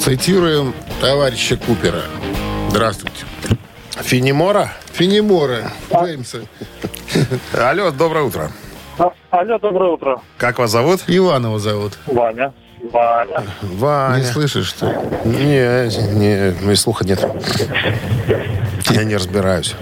Цитируем 0.00 0.74
товарища 1.00 1.56
Купера. 1.56 2.02
Здравствуйте. 2.70 3.24
Финимора? 4.02 4.72
Финимора 4.92 5.70
Джеймса. 5.92 6.38
Алло, 7.58 7.90
доброе 7.90 8.24
утро. 8.24 8.50
А- 8.98 9.12
Алло, 9.30 9.58
доброе 9.58 9.90
утро. 9.92 10.20
Как 10.38 10.58
вас 10.58 10.70
зовут? 10.70 11.02
Иванова 11.06 11.58
зовут. 11.58 11.98
Ваня. 12.06 12.52
Ваня. 12.92 13.44
Не 13.62 13.76
Ваня. 13.76 14.24
слышишь, 14.24 14.66
что 14.68 14.86
ли? 14.86 14.96
Не, 15.24 16.14
не, 16.18 16.54
ну 16.62 16.74
слуха 16.76 17.04
нет. 17.04 17.24
Я 18.90 19.04
не 19.04 19.14
разбираюсь. 19.16 19.74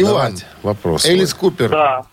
Иван, 0.00 0.12
Давайте, 0.14 0.46
вопрос. 0.62 1.02
свой. 1.02 1.14
Элис 1.14 1.34
Купер 1.34 1.70
Да. 1.70 2.04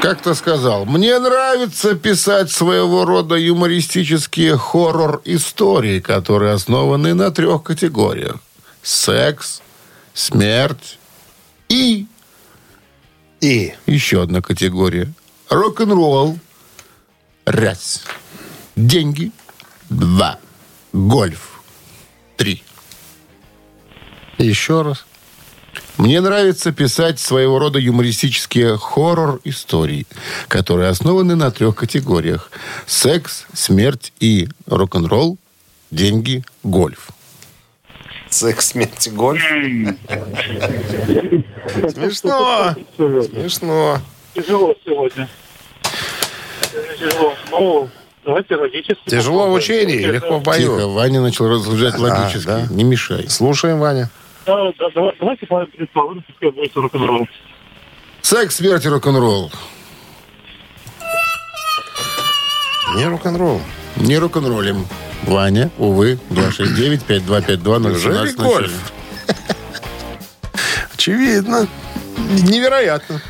как-то 0.00 0.34
сказал, 0.34 0.84
мне 0.84 1.18
нравится 1.18 1.94
писать 1.94 2.50
своего 2.50 3.04
рода 3.04 3.36
юмористические 3.36 4.56
хоррор-истории, 4.56 6.00
которые 6.00 6.52
основаны 6.54 7.14
на 7.14 7.30
трех 7.30 7.62
категориях. 7.62 8.36
Секс, 8.82 9.62
смерть 10.14 10.98
и 11.68 12.06
И 13.40 13.74
еще 13.86 14.22
одна 14.22 14.40
категория. 14.40 15.12
Рок-н-ролл. 15.50 16.38
Раз. 17.44 18.02
Деньги. 18.76 19.32
Два. 19.90 20.38
Гольф. 20.92 21.60
Три. 22.36 22.62
еще 24.38 24.82
раз. 24.82 25.04
Мне 25.98 26.20
нравится 26.20 26.72
писать 26.72 27.20
своего 27.20 27.58
рода 27.58 27.78
юмористические 27.78 28.76
хоррор-истории, 28.78 30.06
которые 30.48 30.88
основаны 30.88 31.36
на 31.36 31.50
трех 31.50 31.76
категориях. 31.76 32.50
Секс, 32.86 33.46
смерть 33.52 34.12
и 34.20 34.48
рок-н-ролл, 34.66 35.38
деньги, 35.90 36.44
гольф. 36.62 37.10
Секс, 38.30 38.68
смерть, 38.68 39.10
гольф. 39.12 39.42
Смешно. 41.92 42.74
Смешно. 42.96 43.98
Тяжело 44.34 44.74
сегодня. 44.84 45.28
Тяжело. 46.98 47.34
Ну, 47.50 47.88
давайте 48.24 48.56
логически. 48.56 49.08
Тяжело 49.08 49.50
в 49.50 49.52
учении, 49.52 49.98
легко 49.98 50.38
в 50.38 50.42
Тихо, 50.42 50.50
бою. 50.50 50.90
Ваня 50.92 51.20
начал 51.20 51.48
рассуждать 51.48 51.98
логически. 51.98 52.46
да. 52.46 52.66
Не 52.70 52.84
мешай. 52.84 53.28
Слушаем, 53.28 53.78
Ваня. 53.78 54.08
Да, 54.46 54.72
да, 54.78 54.90
давай- 54.94 55.14
Давайте 55.20 55.46
предположим, 55.46 56.22
пускай 56.26 56.50
будет 56.50 56.76
рок-н-ролл. 56.76 57.28
Секс, 58.22 58.56
смерть 58.56 58.84
и 58.84 58.88
рок-н-ролл. 58.88 59.52
Не 62.96 63.06
рок-н-ролл. 63.06 63.60
Не 63.96 64.18
рок-н-роллим. 64.18 64.86
Ваня, 65.24 65.70
увы, 65.78 66.18
269-5252-017 66.30 67.88
Неужели 67.90 68.32
гольф? 68.32 68.92
Очевидно. 70.94 71.66
Невероятно. 72.42 73.20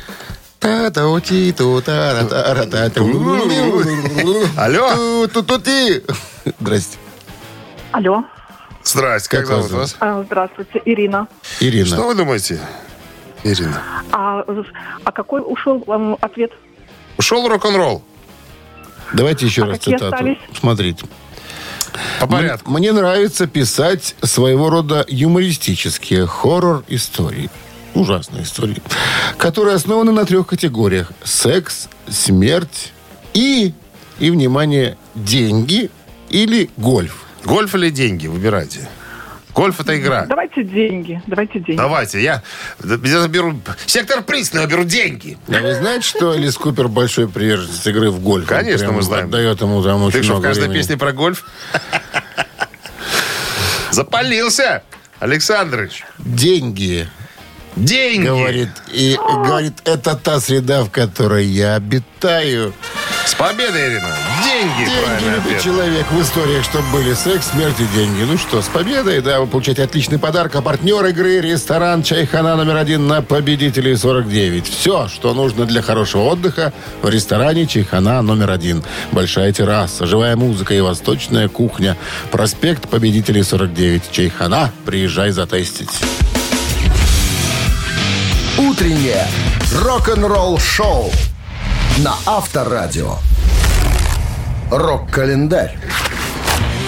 Алло. 4.57 5.27
Ту-ту-ти. 5.27 6.01
Здрасте. 6.59 6.97
Алло. 7.91 8.23
Здрасте, 8.83 9.29
как, 9.29 9.41
Как 9.41 9.49
вас 9.49 9.65
зовут 9.67 9.71
вас? 9.71 9.95
А, 9.99 10.23
Здравствуйте, 10.25 10.81
Ирина. 10.85 11.27
Ирина. 11.59 11.85
Что 11.85 12.07
вы 12.07 12.15
думаете, 12.15 12.59
Ирина? 13.43 13.81
А, 14.11 14.43
а 15.03 15.11
какой 15.11 15.41
ушел 15.45 15.83
вам 15.85 16.17
ответ? 16.21 16.51
Ушел 17.17 17.47
рок-н-ролл. 17.47 18.03
Давайте 19.13 19.45
еще 19.45 19.63
А 19.63 19.67
раз 19.67 19.77
цитату. 19.79 20.05
остались? 20.07 20.37
Смотрите. 20.59 21.05
По 22.19 22.27
порядку. 22.27 22.71
Мне 22.71 22.91
нравится 22.91 23.47
писать 23.47 24.15
своего 24.23 24.69
рода 24.69 25.05
юмористические 25.07 26.25
хоррор-истории. 26.25 27.49
Ужасные 27.93 28.43
истории. 28.43 28.81
Которые 29.37 29.75
основаны 29.75 30.11
на 30.11 30.25
трех 30.25 30.47
категориях. 30.47 31.11
Секс, 31.23 31.87
смерть 32.09 32.91
и, 33.35 33.73
и 34.19 34.31
внимание, 34.31 34.97
деньги 35.13 35.91
или 36.29 36.71
гольф. 36.77 37.22
Гольф 37.43 37.75
или 37.75 37.89
деньги? 37.89 38.27
Выбирайте. 38.27 38.87
Гольф 39.53 39.79
это 39.79 39.95
игра. 39.99 40.25
Давайте 40.25 40.63
деньги. 40.63 41.21
Давайте 41.27 41.59
деньги. 41.59 41.77
Давайте, 41.77 42.23
я, 42.23 42.41
я 42.83 43.27
беру 43.27 43.59
сектор 43.85 44.23
приз, 44.23 44.51
но 44.51 44.61
я 44.61 44.67
беру 44.67 44.83
деньги. 44.83 45.37
А 45.47 45.61
вы 45.61 45.75
знаете, 45.75 46.07
что 46.07 46.33
Элис 46.33 46.55
Купер 46.57 46.87
большой 46.87 47.27
приверженец 47.29 47.85
игры 47.85 48.09
в 48.09 48.19
гольф? 48.19 48.49
Он 48.49 48.57
Конечно, 48.57 48.91
мы 48.91 49.03
знаем. 49.03 49.25
Отдает 49.27 49.61
ему 49.61 49.83
там 49.83 50.01
очень 50.03 50.19
Ты 50.19 50.23
что, 50.23 50.33
в 50.33 50.35
много 50.37 50.47
каждой 50.47 50.61
времени. 50.61 50.77
песне 50.81 50.97
про 50.97 51.11
гольф? 51.11 51.45
Запалился, 53.91 54.81
Александрович. 55.19 56.03
Деньги, 56.17 57.07
Деньги. 57.75 58.25
говорит. 58.25 58.69
И 58.91 59.15
говорит, 59.17 59.73
это 59.85 60.15
та 60.15 60.39
среда, 60.39 60.83
в 60.83 60.89
которой 60.89 61.45
я 61.45 61.75
обитаю. 61.75 62.73
С 63.25 63.35
победой, 63.35 63.87
Ирина. 63.87 64.15
Деньги, 64.43 64.89
Деньги 64.89 65.23
любит 65.23 65.45
ответ. 65.45 65.61
человек 65.61 66.11
в 66.11 66.21
историях, 66.21 66.63
чтобы 66.65 66.83
были 66.91 67.13
секс, 67.13 67.51
смерть 67.51 67.75
и 67.79 67.85
деньги. 67.97 68.23
Ну 68.23 68.37
что, 68.37 68.61
с 68.61 68.67
победой, 68.67 69.21
да, 69.21 69.39
вы 69.39 69.47
получаете 69.47 69.83
отличный 69.83 70.19
подарок. 70.19 70.55
А 70.55 70.61
партнер 70.61 71.05
игры– 71.05 71.39
ресторан 71.41 72.03
«Чайхана» 72.03 72.55
номер 72.57 72.75
один 72.75 73.07
на 73.07 73.21
победителей 73.21 73.95
49. 73.95 74.67
Все, 74.67 75.07
что 75.07 75.33
нужно 75.33 75.65
для 75.65 75.81
хорошего 75.81 76.23
отдыха 76.23 76.73
в 77.01 77.09
ресторане 77.09 77.65
«Чайхана» 77.65 78.21
номер 78.21 78.51
один. 78.51 78.83
Большая 79.13 79.53
терраса, 79.53 80.05
живая 80.05 80.35
музыка 80.35 80.73
и 80.73 80.81
восточная 80.81 81.47
кухня. 81.47 81.95
Проспект 82.31 82.89
победителей 82.89 83.43
49. 83.43 84.11
«Чайхана». 84.11 84.69
Приезжай 84.85 85.31
затестить. 85.31 85.89
Утреннее 88.57 89.25
рок-н-ролл-шоу 89.81 91.11
на 91.99 92.15
Авторадио. 92.25 93.17
Рок-календарь. 94.71 95.77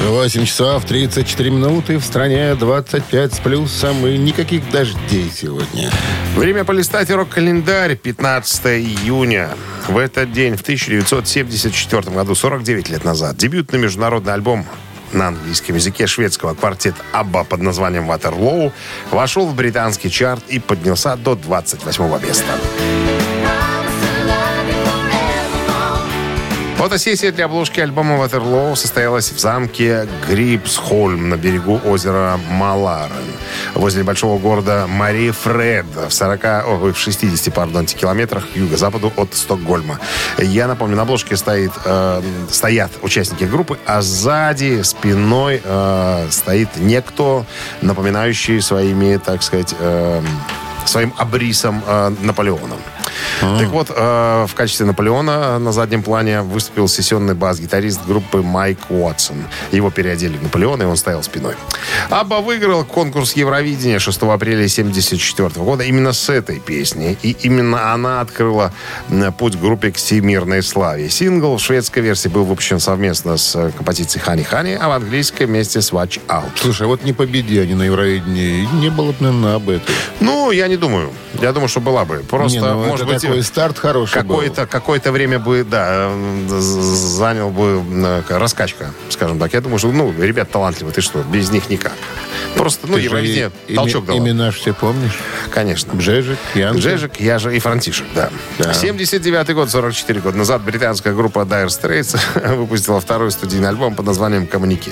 8 0.01 0.45
часов 0.45 0.83
34 0.85 1.51
минуты. 1.51 1.97
В 1.97 2.03
стране 2.03 2.55
25 2.55 3.33
с 3.33 3.39
плюсом 3.39 4.05
и 4.07 4.17
никаких 4.17 4.69
дождей 4.71 5.31
сегодня. 5.33 5.91
Время 6.35 6.63
полистать 6.63 7.11
рок-календарь. 7.11 7.95
15 7.95 8.65
июня. 8.65 9.49
В 9.87 9.99
этот 9.99 10.33
день, 10.33 10.57
в 10.57 10.61
1974 10.61 12.11
году, 12.11 12.33
49 12.33 12.89
лет 12.89 13.03
назад, 13.03 13.37
дебютный 13.37 13.77
международный 13.77 14.33
альбом 14.33 14.65
на 15.13 15.27
английском 15.27 15.75
языке 15.75 16.07
шведского 16.07 16.55
квартета 16.55 16.97
«Абба» 17.11 17.43
под 17.43 17.61
названием 17.61 18.07
«Ватерлоу» 18.07 18.73
вошел 19.11 19.45
в 19.45 19.55
британский 19.55 20.09
чарт 20.09 20.43
и 20.49 20.59
поднялся 20.59 21.15
до 21.15 21.35
28 21.35 22.27
места. 22.27 23.24
Фотосессия 26.77 27.31
для 27.31 27.45
обложки 27.45 27.79
альбома 27.79 28.17
«Ватерлоу» 28.17 28.75
состоялась 28.75 29.31
в 29.31 29.39
замке 29.39 30.07
Грипсхольм 30.27 31.29
на 31.29 31.37
берегу 31.37 31.79
озера 31.85 32.37
Маларен, 32.49 33.15
возле 33.75 34.03
большого 34.03 34.37
города 34.39 34.85
Мари 34.85 35.31
Фред, 35.31 35.85
в 36.09 36.11
40, 36.11 36.67
ой, 36.81 36.91
в 36.91 36.97
60, 36.97 37.53
пардонте, 37.53 37.95
километрах 37.95 38.51
к 38.51 38.57
юго-западу 38.57 39.11
от 39.15 39.33
Стокгольма. 39.33 39.99
Я 40.37 40.67
напомню, 40.67 40.97
на 40.97 41.03
обложке 41.03 41.37
стоит, 41.37 41.71
э, 41.85 42.21
стоят 42.51 42.91
участники 43.01 43.45
группы, 43.45 43.79
а 43.85 44.01
сзади, 44.01 44.81
спиной 44.81 45.61
э, 45.63 46.27
стоит 46.29 46.75
некто, 46.75 47.45
напоминающий 47.81 48.61
своими, 48.61 49.15
так 49.15 49.43
сказать, 49.43 49.73
э, 49.79 50.21
своим 50.85 51.13
абрисом 51.17 51.81
э, 51.87 52.13
Наполеоном. 52.21 52.79
Так 53.41 53.69
вот, 53.69 53.91
э, 53.95 54.45
в 54.47 54.53
качестве 54.55 54.85
Наполеона 54.85 55.59
на 55.59 55.71
заднем 55.71 56.03
плане 56.03 56.41
выступил 56.41 56.87
сессионный 56.87 57.33
бас-гитарист 57.33 58.05
группы 58.05 58.41
Майк 58.41 58.79
Уотсон. 58.89 59.37
Его 59.71 59.91
переодели 59.91 60.37
в 60.37 60.43
Наполеона, 60.43 60.83
и 60.83 60.85
он 60.85 60.97
стоял 60.97 61.23
спиной. 61.23 61.55
Абба 62.09 62.41
выиграл 62.41 62.83
конкурс 62.83 63.33
Евровидения 63.33 63.99
6 63.99 64.23
апреля 64.23 64.65
1974 64.65 65.49
года 65.63 65.83
именно 65.83 66.13
с 66.13 66.29
этой 66.29 66.59
песней. 66.59 67.17
И 67.21 67.35
именно 67.41 67.93
она 67.93 68.21
открыла 68.21 68.71
путь 69.37 69.59
группе 69.59 69.91
к 69.91 69.95
всемирной 69.95 70.61
славе. 70.63 71.09
Сингл 71.09 71.57
в 71.57 71.61
шведской 71.61 72.03
версии 72.03 72.29
был 72.29 72.43
выпущен 72.43 72.79
совместно 72.79 73.37
с 73.37 73.55
э, 73.55 73.71
композицией 73.75 74.23
«Хани 74.23 74.43
Хани», 74.43 74.77
а 74.79 74.87
в 74.87 74.91
английской 74.91 75.45
вместе 75.45 75.81
с 75.81 75.91
«Watch 75.91 76.19
Out». 76.27 76.49
Слушай, 76.55 76.83
а 76.83 76.87
вот 76.87 77.03
не 77.03 77.13
победи 77.13 77.57
они 77.57 77.73
на 77.73 77.83
Евровидении, 77.83 78.67
не 78.73 78.89
было 78.89 79.11
бы, 79.11 79.17
наверное, 79.19 79.55
об 79.55 79.69
этом. 79.69 79.93
Ну, 80.19 80.51
я 80.51 80.67
не 80.67 80.77
думаю. 80.77 81.11
Я 81.41 81.51
думаю, 81.51 81.67
что 81.67 81.81
была 81.81 82.05
бы. 82.05 82.23
Просто, 82.29 82.59
Не, 82.59 82.65
ну, 82.65 82.95
это 82.95 83.04
может 83.05 83.21
быть, 83.21 83.29
такой 83.29 83.43
старт 83.43 83.77
хороший 83.77 84.23
был. 84.23 84.35
какое-то 84.35 84.65
какое 84.67 84.99
время 84.99 85.39
бы, 85.39 85.63
да, 85.63 86.09
э, 86.09 86.59
занял 86.59 87.49
бы 87.49 87.83
э, 87.89 88.21
раскачка, 88.29 88.91
скажем 89.09 89.39
так. 89.39 89.53
Я 89.53 89.61
думаю, 89.61 89.79
что, 89.79 89.91
ну, 89.91 90.13
ребят 90.17 90.51
талантливые, 90.51 90.93
ты 90.93 91.01
что, 91.01 91.23
без 91.23 91.51
них 91.51 91.69
никак. 91.69 91.93
Просто, 92.55 92.87
ну, 92.87 92.97
Евровидение 92.97 93.51
толчок 93.73 94.05
дало. 94.05 94.19
Имена 94.19 94.51
все 94.51 94.73
помнишь? 94.73 95.17
Конечно. 95.51 95.93
Бжежик, 95.93 96.39
Янки. 96.53 96.79
Джежик, 96.79 97.19
я 97.19 97.39
же 97.39 97.55
и 97.55 97.59
Франтишек, 97.59 98.07
да. 98.15 98.29
Да. 98.57 98.73
79 98.73 99.53
год, 99.53 99.69
44 99.69 100.21
года 100.21 100.37
назад 100.37 100.61
британская 100.63 101.13
группа 101.13 101.39
Dire 101.39 101.67
Straits 101.67 102.17
выпустила 102.55 102.99
второй 102.99 103.31
студийный 103.31 103.69
альбом 103.69 103.95
под 103.95 104.05
названием 104.05 104.47
«Коммунике». 104.47 104.91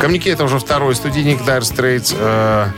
Камняки 0.00 0.30
это 0.30 0.44
уже 0.44 0.60
второй 0.60 0.94
студийник 0.94 1.40
Dire 1.40 1.60
Straits. 1.60 2.16
Э, 2.16 2.68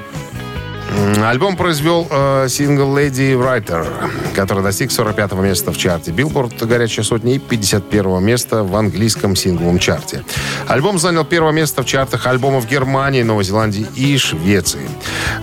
Альбом 1.22 1.56
произвел 1.56 2.06
э, 2.10 2.46
сингл 2.48 2.96
Lady 2.96 3.34
Writer, 3.34 3.86
который 4.34 4.62
достиг 4.62 4.90
45 4.90 5.32
места 5.34 5.72
в 5.72 5.76
чарте 5.76 6.10
Billboard 6.10 6.66
«Горячая 6.66 7.04
сотня» 7.04 7.34
и 7.34 7.38
51 7.38 8.22
места 8.22 8.64
в 8.64 8.74
английском 8.74 9.36
сингловом 9.36 9.78
чарте. 9.78 10.24
Альбом 10.66 10.98
занял 10.98 11.24
первое 11.24 11.52
место 11.52 11.82
в 11.82 11.86
чартах 11.86 12.26
альбомов 12.26 12.66
Германии, 12.66 13.22
Новой 13.22 13.44
Зеландии 13.44 13.86
и 13.94 14.16
Швеции. 14.18 14.88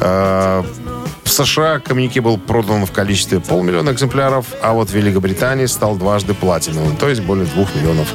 Э, 0.02 0.64
США 1.38 1.78
коммюнике 1.80 2.20
был 2.20 2.40
продан 2.40 2.88
в 2.88 2.92
количестве 2.92 3.40
полмиллиона 3.40 3.92
экземпляров, 3.92 4.48
а 4.64 4.74
вот 4.74 4.90
в 4.90 4.94
Великобритании 4.94 5.68
стал 5.68 5.96
дважды 5.96 6.34
платиновым, 6.34 6.98
то 6.98 7.08
есть 7.10 7.22
более 7.22 7.46
двух 7.46 7.76
миллионов, 7.76 8.08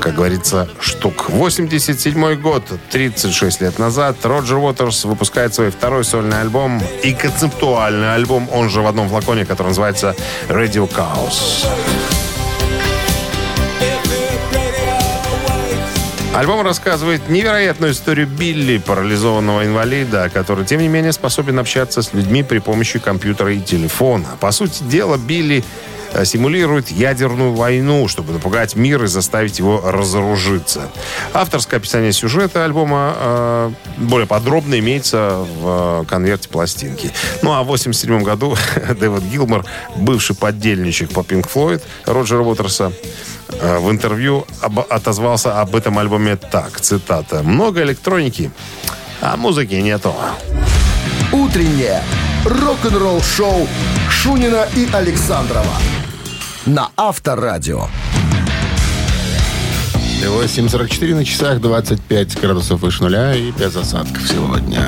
как 0.00 0.14
говорится, 0.14 0.68
штук. 0.78 1.28
87 1.28 2.40
год, 2.40 2.62
36 2.90 3.62
лет 3.62 3.80
назад, 3.80 4.24
Роджер 4.24 4.58
Уотерс 4.58 5.04
выпускает 5.06 5.54
свой 5.54 5.70
второй 5.70 6.04
сольный 6.04 6.40
альбом 6.40 6.80
и 7.02 7.12
концептуальный 7.14 8.14
альбом, 8.14 8.48
он 8.52 8.70
же 8.70 8.80
в 8.80 8.86
одном 8.86 9.08
флаконе, 9.08 9.44
который 9.44 9.68
называется 9.68 10.14
Radio 10.48 10.88
Chaos. 10.88 11.66
Альбом 16.38 16.60
рассказывает 16.62 17.28
невероятную 17.28 17.90
историю 17.90 18.28
Билли, 18.28 18.78
парализованного 18.78 19.66
инвалида, 19.66 20.30
который, 20.32 20.64
тем 20.64 20.80
не 20.80 20.86
менее, 20.86 21.10
способен 21.10 21.58
общаться 21.58 22.00
с 22.00 22.14
людьми 22.14 22.44
при 22.44 22.60
помощи 22.60 23.00
компьютера 23.00 23.52
и 23.52 23.60
телефона. 23.60 24.28
По 24.38 24.52
сути 24.52 24.84
дела, 24.84 25.16
Билли 25.16 25.64
симулирует 26.24 26.90
ядерную 26.90 27.54
войну, 27.54 28.08
чтобы 28.08 28.32
напугать 28.32 28.76
мир 28.76 29.04
и 29.04 29.06
заставить 29.06 29.58
его 29.58 29.80
разоружиться. 29.84 30.88
Авторское 31.32 31.78
описание 31.80 32.12
сюжета 32.12 32.64
альбома 32.64 33.14
э, 33.16 33.70
более 33.98 34.26
подробно 34.26 34.78
имеется 34.78 35.44
в 35.60 36.02
э, 36.02 36.04
конверте 36.06 36.48
пластинки. 36.48 37.10
Ну 37.42 37.52
а 37.52 37.62
в 37.62 37.68
1987 37.70 38.22
году 38.22 38.56
Дэвид 39.00 39.22
Гилмор, 39.24 39.64
бывший 39.96 40.34
поддельничек 40.36 41.10
по 41.10 41.20
Pink 41.20 41.48
Floyd 41.52 41.82
Роджера 42.06 42.42
Уотерса, 42.42 42.92
э, 43.48 43.78
в 43.78 43.90
интервью 43.90 44.46
об- 44.60 44.86
отозвался 44.90 45.60
об 45.60 45.74
этом 45.74 45.98
альбоме 45.98 46.36
так, 46.36 46.80
цитата. 46.80 47.42
«Много 47.42 47.82
электроники, 47.82 48.50
а 49.20 49.36
музыки 49.36 49.74
нету». 49.74 50.14
Утреннее 51.32 52.02
рок-н-ролл-шоу 52.48 53.68
Шунина 54.10 54.66
и 54.74 54.88
Александрова 54.92 55.74
на 56.64 56.90
Авторадио. 56.96 57.88
8.44 60.22 61.14
на 61.14 61.24
часах, 61.24 61.60
25 61.60 62.40
градусов 62.40 62.80
выше 62.80 63.02
нуля 63.02 63.34
и 63.34 63.50
без 63.52 63.76
осадков 63.76 64.26
сегодня. 64.26 64.82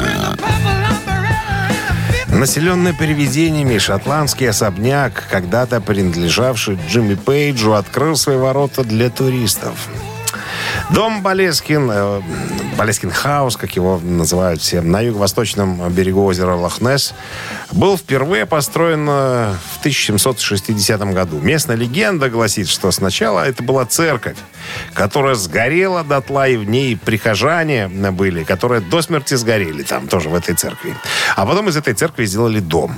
Населенный 2.28 2.94
привидениями 2.94 3.76
шотландский 3.78 4.48
особняк, 4.48 5.24
когда-то 5.30 5.80
принадлежавший 5.80 6.78
Джимми 6.88 7.14
Пейджу, 7.14 7.74
открыл 7.74 8.16
свои 8.16 8.36
ворота 8.36 8.84
для 8.84 9.10
туристов. 9.10 9.74
Дом 10.94 11.22
Болескин, 11.22 11.88
э, 11.90 12.20
Болескин 12.76 13.10
Хаус, 13.10 13.56
как 13.56 13.76
его 13.76 14.00
называют 14.02 14.60
все, 14.60 14.80
на 14.80 15.00
юго-восточном 15.00 15.88
берегу 15.90 16.24
озера 16.24 16.54
Лохнес, 16.54 17.14
был 17.70 17.96
впервые 17.96 18.44
построен 18.44 19.06
э, 19.08 19.54
в 19.74 19.78
1760 19.80 21.00
году. 21.12 21.38
Местная 21.40 21.76
легенда 21.76 22.28
гласит, 22.28 22.68
что 22.68 22.90
сначала 22.90 23.46
это 23.46 23.62
была 23.62 23.86
церковь, 23.86 24.36
которая 24.94 25.34
сгорела 25.34 26.04
дотла, 26.04 26.48
и 26.48 26.56
в 26.56 26.64
ней 26.64 26.96
прихожане 26.96 27.88
были, 27.88 28.44
которые 28.44 28.80
до 28.80 29.02
смерти 29.02 29.34
сгорели 29.34 29.82
там 29.82 30.08
тоже 30.08 30.28
в 30.28 30.34
этой 30.34 30.54
церкви. 30.54 30.94
А 31.36 31.46
потом 31.46 31.68
из 31.68 31.76
этой 31.76 31.94
церкви 31.94 32.24
сделали 32.26 32.60
дом. 32.60 32.94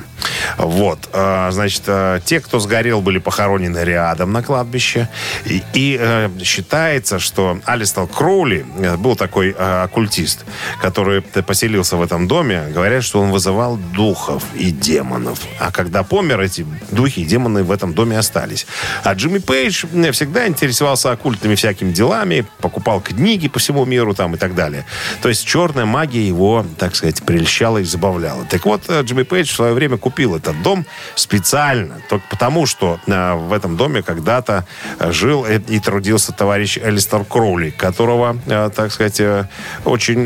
Вот. 0.58 1.08
э, 1.12 1.48
Значит, 1.52 1.82
э, 1.86 2.20
те, 2.24 2.40
кто 2.40 2.58
сгорел, 2.58 3.00
были 3.00 3.18
похоронены 3.18 3.78
рядом 3.78 4.32
на 4.32 4.42
кладбище. 4.42 5.08
И, 5.44 5.62
и, 5.74 5.96
э, 6.00 6.30
считается, 6.42 7.18
что 7.18 7.58
Алистал 7.64 8.06
Кроули 8.06 8.64
был 8.98 9.16
такой 9.16 9.50
оккультист, 9.50 10.44
который 10.80 11.22
поселился 11.22 11.96
в 11.96 12.02
этом 12.02 12.28
доме. 12.28 12.64
Говорят, 12.74 13.04
что 13.04 13.20
он 13.20 13.30
вызывал 13.30 13.76
духов 13.76 14.42
и 14.54 14.70
демонов. 14.70 15.40
А 15.58 15.70
когда 15.70 16.02
помер, 16.02 16.40
эти 16.40 16.66
духи 16.90 17.20
и 17.20 17.24
демоны 17.24 17.62
в 17.62 17.70
этом 17.70 17.94
доме 17.94 18.18
остались. 18.18 18.66
А 19.04 19.14
Джимми 19.14 19.38
Пейдж 19.38 19.84
всегда 20.12 20.46
интересовался 20.46 21.12
оккультными 21.12 21.54
всякими 21.62 21.92
делами, 21.92 22.44
покупал 22.60 23.00
книги 23.00 23.46
по 23.46 23.60
всему 23.60 23.84
миру 23.84 24.14
там 24.14 24.34
и 24.34 24.36
так 24.36 24.56
далее. 24.56 24.84
То 25.20 25.28
есть 25.28 25.46
черная 25.46 25.84
магия 25.84 26.26
его, 26.26 26.66
так 26.76 26.96
сказать, 26.96 27.22
прельщала 27.22 27.78
и 27.78 27.84
забавляла. 27.84 28.44
Так 28.46 28.66
вот, 28.66 28.82
э, 28.88 29.02
Джимми 29.02 29.22
Пейдж 29.22 29.52
в 29.52 29.54
свое 29.54 29.72
время 29.72 29.96
купил 29.96 30.34
этот 30.34 30.60
дом 30.62 30.84
специально, 31.14 32.02
только 32.08 32.24
потому, 32.28 32.66
что 32.66 32.98
э, 33.06 33.34
в 33.34 33.52
этом 33.52 33.76
доме 33.76 34.02
когда-то 34.02 34.66
э, 34.98 35.12
жил 35.12 35.46
и, 35.46 35.78
трудился 35.78 36.32
товарищ 36.32 36.78
Элистер 36.78 37.24
Кроули, 37.24 37.70
которого, 37.70 38.36
так 38.46 38.92
сказать, 38.92 39.20
очень 39.84 40.22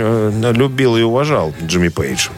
любил 0.52 0.96
и 0.96 1.02
уважал 1.02 1.52
Джимми 1.62 1.88
Пейдж. 1.88 2.28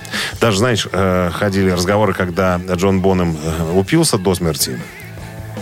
Даже, 0.40 0.58
знаешь, 0.58 0.86
ходили 1.32 1.70
разговоры, 1.70 2.14
когда 2.14 2.60
Джон 2.74 3.00
Бонем 3.00 3.36
упился 3.74 4.18
до 4.18 4.34
смерти. 4.34 4.78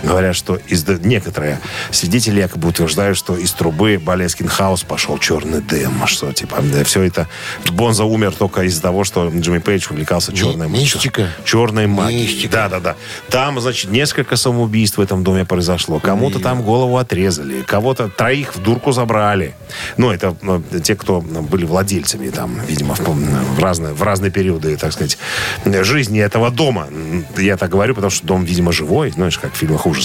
Говорят, 0.06 0.36
что 0.36 0.56
из 0.68 0.86
некоторые 0.86 1.60
свидетели 1.90 2.40
якобы 2.40 2.68
утверждают, 2.68 3.18
что 3.18 3.36
из 3.36 3.52
трубы 3.52 4.00
Болескин 4.02 4.46
Хаус 4.48 4.84
пошел 4.84 5.18
черный 5.18 5.60
дым, 5.60 6.06
что 6.06 6.32
типа 6.32 6.58
да, 6.62 6.84
все 6.84 7.02
это 7.02 7.28
Бонза 7.70 8.04
умер 8.04 8.32
только 8.32 8.62
из-за 8.62 8.82
того, 8.82 9.04
что 9.04 9.28
Джимми 9.28 9.58
Пейдж 9.58 9.88
увлекался 9.90 10.32
черной 10.32 10.68
мистика. 10.68 11.30
черной 11.44 11.86
магией. 11.86 12.22
Мистика. 12.22 12.52
Да, 12.52 12.68
да, 12.68 12.80
да. 12.80 12.96
Там, 13.30 13.60
значит, 13.60 13.90
несколько 13.90 14.36
самоубийств 14.36 14.98
в 14.98 15.00
этом 15.00 15.24
доме 15.24 15.44
произошло. 15.44 15.98
Кому-то 15.98 16.38
там 16.38 16.62
голову 16.62 16.96
отрезали, 16.98 17.62
кого-то 17.62 18.08
троих 18.08 18.54
в 18.54 18.62
дурку 18.62 18.92
забрали. 18.92 19.54
Ну, 19.96 20.10
это 20.10 20.36
ну, 20.42 20.62
те, 20.82 20.94
кто 20.94 21.20
были 21.20 21.64
владельцами 21.64 22.30
там, 22.30 22.60
видимо, 22.66 22.94
в, 22.94 23.00
в 23.00 23.58
разные, 23.58 23.92
в 23.92 24.02
разные 24.02 24.30
периоды, 24.30 24.76
так 24.76 24.92
сказать, 24.92 25.18
жизни 25.64 26.20
этого 26.20 26.50
дома. 26.50 26.88
Я 27.36 27.56
так 27.56 27.70
говорю, 27.70 27.94
потому 27.94 28.10
что 28.10 28.26
дом, 28.26 28.44
видимо, 28.44 28.72
живой, 28.72 29.10
знаешь, 29.10 29.38
как 29.38 29.52
в 29.52 29.56
фильмах 29.56 29.86
ужасов. 29.86 29.95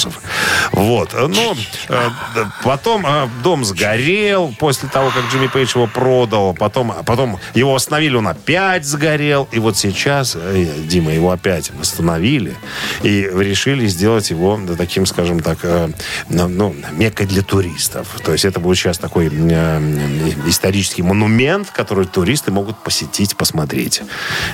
Вот. 0.71 1.13
Ну, 1.13 1.55
э, 1.89 2.09
потом 2.63 3.05
э, 3.05 3.27
дом 3.43 3.65
сгорел 3.65 4.53
после 4.59 4.89
того, 4.89 5.09
как 5.09 5.31
Джимми 5.31 5.47
Пейдж 5.47 5.75
его 5.75 5.87
продал. 5.87 6.53
Потом, 6.53 6.91
а 6.91 7.03
потом 7.03 7.39
его 7.53 7.75
остановили, 7.75 8.15
он 8.15 8.27
опять 8.27 8.85
сгорел. 8.85 9.47
И 9.51 9.59
вот 9.59 9.77
сейчас, 9.77 10.35
э, 10.35 10.65
Дима, 10.87 11.11
его 11.11 11.31
опять 11.31 11.71
восстановили. 11.71 12.55
И 13.03 13.29
решили 13.33 13.87
сделать 13.87 14.29
его 14.29 14.59
таким, 14.77 15.05
скажем 15.05 15.39
так, 15.39 15.59
э, 15.63 15.89
ну, 16.29 16.47
ну, 16.47 16.75
меккой 16.91 17.27
для 17.27 17.41
туристов. 17.41 18.07
То 18.23 18.31
есть 18.31 18.45
это 18.45 18.59
будет 18.59 18.77
сейчас 18.77 18.97
такой 18.97 19.29
э, 19.31 20.31
исторический 20.47 21.03
монумент, 21.03 21.69
который 21.71 22.05
туристы 22.05 22.51
могут 22.51 22.77
посетить, 22.77 23.35
посмотреть 23.35 24.01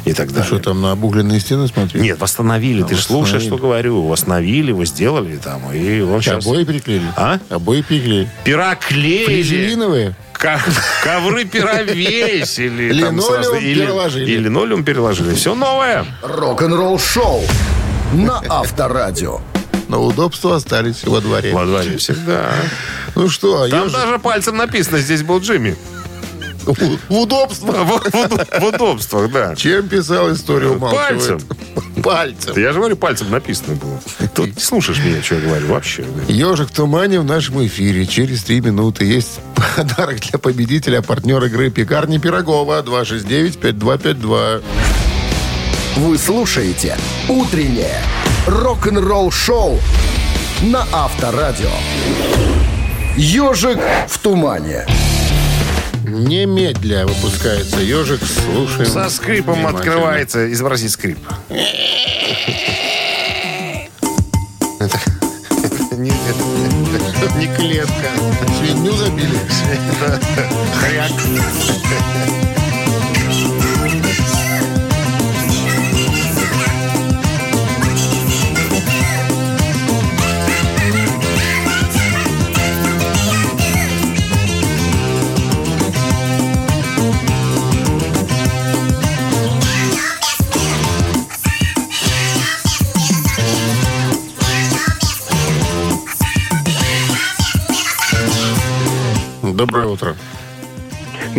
и 0.06 0.14
так 0.14 0.32
далее. 0.32 0.46
Что 0.46 0.60
там, 0.60 0.82
на 0.82 0.92
обугленные 0.92 1.40
стены 1.40 1.68
смотреть? 1.68 2.02
Нет, 2.02 2.20
восстановили. 2.20 2.84
Ты 2.84 2.96
же 2.96 3.02
слушаешь, 3.02 3.44
что 3.44 3.58
говорю. 3.58 4.08
Восстановили, 4.08 4.70
его 4.70 4.86
сделали 4.86 5.17
там. 5.44 5.72
И 5.74 6.02
он 6.02 6.22
сейчас... 6.22 6.46
Обои 6.46 6.64
приклеили? 6.64 7.06
А? 7.16 7.40
Обои 7.50 7.82
приклеили. 7.82 8.30
Пера 8.44 8.76
клеили. 8.76 9.26
Фрезелиновые? 9.26 10.16
Ко- 10.34 10.62
Ковры 11.04 11.46
пера 11.46 11.82
весили. 11.82 13.02
там 13.02 13.16
Линолеум 13.16 13.60
переложили. 13.60 14.32
И 14.32 14.38
линолеум 14.38 14.84
переложили. 14.84 15.34
Все 15.34 15.56
новое. 15.56 16.06
Рок-н-ролл-шоу 16.22 17.44
на 18.14 18.42
Авторадио. 18.50 19.40
Но 19.88 20.04
удобства 20.04 20.58
остались 20.58 21.04
во 21.06 21.22
дворе. 21.22 21.54
Во 21.54 21.66
дворе 21.66 21.98
всегда. 21.98 22.52
Ну 23.16 23.30
что, 23.30 23.68
Там 23.70 23.90
даже 23.90 24.20
пальцем 24.20 24.58
написано, 24.58 25.00
здесь 25.00 25.24
был 25.24 25.40
Джимми. 25.40 25.76
В 26.68 27.00
удобство. 27.10 27.72
В, 27.72 28.64
удобствах, 28.64 29.32
да. 29.32 29.56
Чем 29.56 29.88
писал 29.88 30.34
историю 30.34 30.76
умалчивает? 30.76 31.10
Пальцем. 31.10 31.40
Пальцем. 32.04 32.54
Я 32.58 32.74
же 32.74 32.80
говорю, 32.80 32.96
пальцем 32.96 33.30
написано 33.32 33.76
было. 33.76 34.00
Тут 34.34 34.56
не 34.56 34.62
слушаешь 34.62 35.00
меня, 35.00 35.22
что 35.22 35.36
я 35.36 35.42
говорю 35.42 35.68
вообще. 35.68 36.06
Ежик 36.28 36.70
в 36.70 36.74
тумане 36.74 37.20
в 37.20 37.26
нашем 37.26 37.66
эфире. 37.66 38.06
Через 38.06 38.44
три 38.44 38.62
минуты 38.62 39.06
есть 39.06 39.40
подарок 39.76 40.20
для 40.20 40.40
победителя, 40.40 41.02
партнер 41.02 41.44
игры 41.46 41.70
«Пекарни 41.70 42.18
Пирогова» 42.18 42.82
269-5252. 42.84 44.64
Вы 45.98 46.18
слушаете 46.18 46.98
«Утреннее 47.28 48.02
рок-н-ролл-шоу» 48.46 49.80
на 50.62 50.86
Авторадио. 50.94 51.72
«Ежик 53.16 53.80
в 54.08 54.18
тумане». 54.20 54.86
Немедля 56.08 57.06
выпускается 57.06 57.82
ежик. 57.82 58.22
Слушаем. 58.24 58.90
Со 58.90 59.10
скрипом 59.10 59.68
открывается. 59.68 60.50
Изобрази 60.54 60.88
скрип. 60.88 61.20
Это 64.80 65.96
не, 65.98 66.10
это 66.10 67.38
не 67.38 67.48
клетка. 67.58 68.12
Свинью 68.58 68.94
забили. 68.94 69.38
Хряк. 70.80 71.12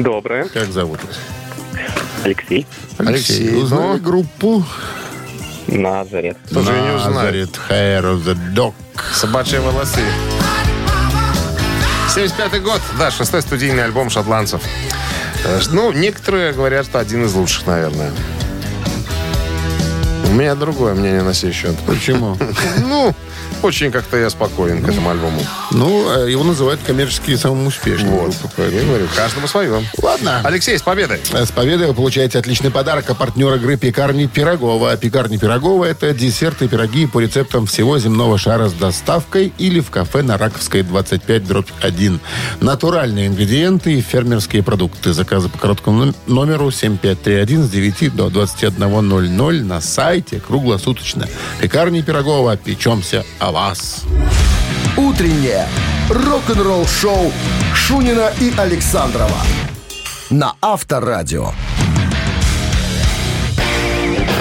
Доброе. 0.03 0.45
Как 0.49 0.71
зовут 0.71 1.01
вас? 1.05 1.17
Алексей. 2.25 2.67
Алексей, 2.99 3.55
Узнали 3.57 3.99
ну? 3.99 4.05
группу? 4.05 4.65
Назарет. 5.67 6.37
Я 6.51 6.61
не. 6.61 7.05
Назарет 7.15 7.51
Hair 7.69 8.03
of 8.05 8.25
the 8.25 8.37
Dog. 8.55 8.75
Собачьи 9.13 9.59
волосы. 9.59 10.01
75 12.15 12.63
год, 12.63 12.81
да, 12.99 13.11
шестой 13.11 13.43
студийный 13.43 13.85
альбом 13.85 14.09
шотландцев. 14.11 14.63
Э, 15.45 15.61
Ну, 15.73 15.93
некоторые 15.93 16.53
говорят, 16.53 16.87
что 16.87 16.99
один 17.01 17.25
из 17.25 17.35
лучших, 17.35 17.67
наверное. 17.67 18.11
У 20.29 20.33
меня 20.33 20.55
другое 20.55 20.95
мнение 20.95 21.23
на 21.23 21.35
сей 21.35 21.53
счет. 21.53 21.77
Почему? 21.87 22.37
Ну, 22.81 23.15
очень 23.63 23.91
как-то 23.91 24.17
я 24.17 24.31
спокоен 24.31 24.83
к 24.83 24.89
этому 24.89 25.11
альбому. 25.11 25.41
Ну, 25.73 26.11
э, 26.11 26.31
его 26.31 26.45
называют 26.45 26.81
коммерчески 26.87 27.37
самым 27.37 27.67
успешным. 27.67 28.11
Вот. 28.11 28.35
Я 28.57 28.85
говорю, 28.85 29.07
каждому 29.15 29.47
свое. 29.47 29.83
Ладно. 30.01 30.41
Алексей, 30.45 30.79
с 30.79 30.83
победой. 30.83 31.21
С 31.33 31.51
победой 31.51 31.89
вы 31.89 31.95
получаете 31.95 32.39
отличный 32.39 32.71
подарок. 32.71 33.09
А 33.11 33.15
партнер 33.15 33.55
игры 33.55 33.77
«Пекарни 33.77 34.27
Пирогова». 34.27 34.97
«Пекарни 34.97 35.37
Пирогова»— 35.37 35.85
это 35.87 36.13
десерты 36.15 36.67
и 36.67 36.69
пироги 36.69 37.07
по 37.07 37.21
рецептам 37.21 37.67
всего 37.67 37.99
земного 37.99 38.39
шара 38.39 38.69
с 38.69 38.73
доставкой 38.73 39.53
или 39.59 39.81
в 39.81 39.91
кафе 39.91 40.23
на 40.23 40.39
Раковской 40.39 40.83
25 40.83 41.47
дробь 41.47 41.69
1. 41.81 42.21
Натуральные 42.61 43.29
ингредиенты 43.29 43.95
и 43.95 44.01
фермерские 44.01 44.63
продукты. 44.63 45.13
Заказы 45.13 45.49
по 45.49 45.59
короткому 45.59 46.07
ном- 46.07 46.15
номеру 46.27 46.71
7531 46.71 47.65
с 47.65 47.71
9 47.71 48.15
до 48.15 48.29
21.00 48.29 49.63
на 49.65 49.81
сайте 49.81 50.41
круглосуточно. 50.41 51.27
«Пекарни 51.61 52.01
Пирогова». 52.03 52.57
Печемся 52.57 53.25
о 53.39 53.48
вас. 53.51 54.05
Утреннее 54.97 55.67
рок-н-ролл-шоу 56.11 57.33
Шунина 57.75 58.33
и 58.41 58.53
Александрова 58.57 59.41
на 60.31 60.55
Авторадио. 60.61 61.53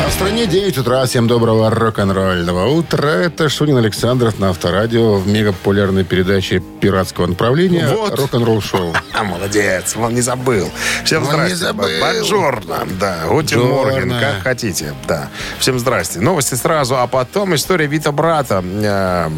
А 0.05 0.09
в 0.09 0.13
стране 0.13 0.47
9 0.47 0.77
утра. 0.77 1.05
Всем 1.05 1.27
доброго 1.27 1.69
рок-н-ролльного 1.69 2.67
утра. 2.67 3.07
Это 3.09 3.49
Шунин 3.49 3.77
Александров 3.77 4.39
на 4.39 4.49
Авторадио 4.49 5.15
в 5.15 5.27
мегапопулярной 5.27 6.03
передаче 6.03 6.61
пиратского 6.81 7.27
направления 7.27 7.87
Вот. 7.87 8.17
рок-н-ролл 8.17 8.61
шоу. 8.61 8.93
А, 9.19 9.23
молодец, 9.23 9.95
он 9.95 10.13
не 10.13 10.21
забыл. 10.21 10.69
Всем 11.03 11.23
Он 11.23 11.29
здрасте. 11.29 11.49
не 11.53 11.55
забыл. 11.55 11.87
Бонжорно, 11.99 12.87
да. 12.99 13.23
Бонжорно. 13.27 13.73
Морген, 13.91 14.09
как 14.11 14.43
хотите. 14.43 14.93
Да. 15.07 15.29
Всем 15.57 15.79
здрасте. 15.79 16.19
Новости 16.19 16.53
сразу, 16.53 16.97
а 16.97 17.07
потом 17.07 17.55
история 17.55 17.87
Вита 17.87 18.11
Брата, 18.11 18.63
э, 18.63 19.29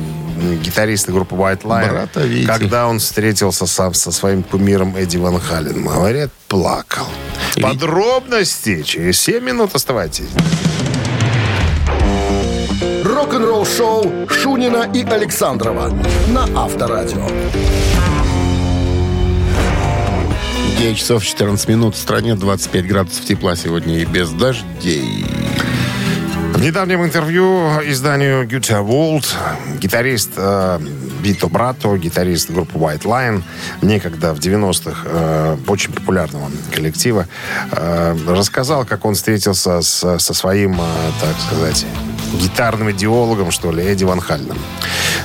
гитариста 0.61 1.13
группы 1.13 1.35
White 1.35 1.61
Line. 1.63 1.89
Брата 1.91 2.19
Вити. 2.21 2.45
Когда 2.45 2.87
он 2.87 2.99
встретился 2.99 3.65
сам 3.67 3.93
со 3.93 4.11
своим 4.11 4.43
кумиром 4.43 4.97
Эдди 4.97 5.15
Ван 5.15 5.39
Халленом. 5.39 5.85
Говорят, 5.87 6.31
плакал. 6.49 7.05
Подробности 7.61 8.81
через 8.83 9.19
7 9.21 9.41
минут 9.41 9.75
оставайтесь. 9.75 10.27
Рок-н-ролл-шоу 13.05 14.27
Шунина 14.29 14.89
и 14.93 15.03
Александрова 15.03 15.89
на 16.27 16.43
Авторадио. 16.63 17.25
9 20.79 20.97
часов 20.97 21.23
14 21.25 21.67
минут. 21.67 21.95
В 21.95 21.97
стране 21.97 22.35
25 22.35 22.87
градусов 22.87 23.25
тепла 23.25 23.57
сегодня 23.57 23.99
и 23.99 24.05
без 24.05 24.29
дождей. 24.29 25.25
В 26.53 26.61
недавнем 26.61 27.03
интервью 27.03 27.81
изданию 27.85 28.47
Guitar 28.47 28.85
World 28.87 29.25
гитарист 29.79 30.31
э, 30.37 30.79
Вито 31.21 31.47
Брато, 31.47 31.97
гитарист 31.97 32.49
группы 32.49 32.77
White 32.77 33.03
Line, 33.03 33.43
некогда 33.81 34.33
в 34.33 34.39
90-х 34.39 35.01
э, 35.05 35.57
очень 35.67 35.91
популярного 35.91 36.49
коллектива, 36.73 37.27
э, 37.71 38.17
рассказал, 38.27 38.85
как 38.85 39.03
он 39.05 39.15
встретился 39.15 39.81
с- 39.81 40.17
со 40.19 40.33
своим, 40.33 40.79
э, 40.79 40.85
так 41.21 41.35
сказать, 41.45 41.85
гитарным 42.33 42.91
идеологом, 42.91 43.51
что 43.51 43.71
ли, 43.71 43.83
Эдди 43.83 44.03
Ван 44.03 44.19
Халленом. 44.19 44.57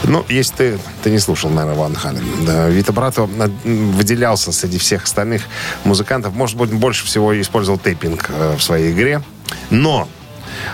Ну, 0.05 0.25
если 0.29 0.55
ты, 0.55 0.79
ты 1.03 1.11
не 1.11 1.19
слушал, 1.19 1.51
наверное, 1.51 1.79
Ван 1.79 1.95
Халлен. 1.95 2.25
Да, 2.45 2.69
Вито 2.69 2.93
Брато 2.93 3.29
выделялся 3.65 4.53
среди 4.53 4.79
всех 4.79 5.05
остальных 5.05 5.43
музыкантов. 5.85 6.35
Может 6.35 6.57
быть, 6.57 6.73
больше 6.73 7.07
всего 7.07 7.41
использовал 7.41 7.79
тейпинг 7.79 8.31
э, 8.31 8.57
в 8.57 8.63
своей 8.63 8.93
игре. 8.93 9.23
Но 9.71 10.09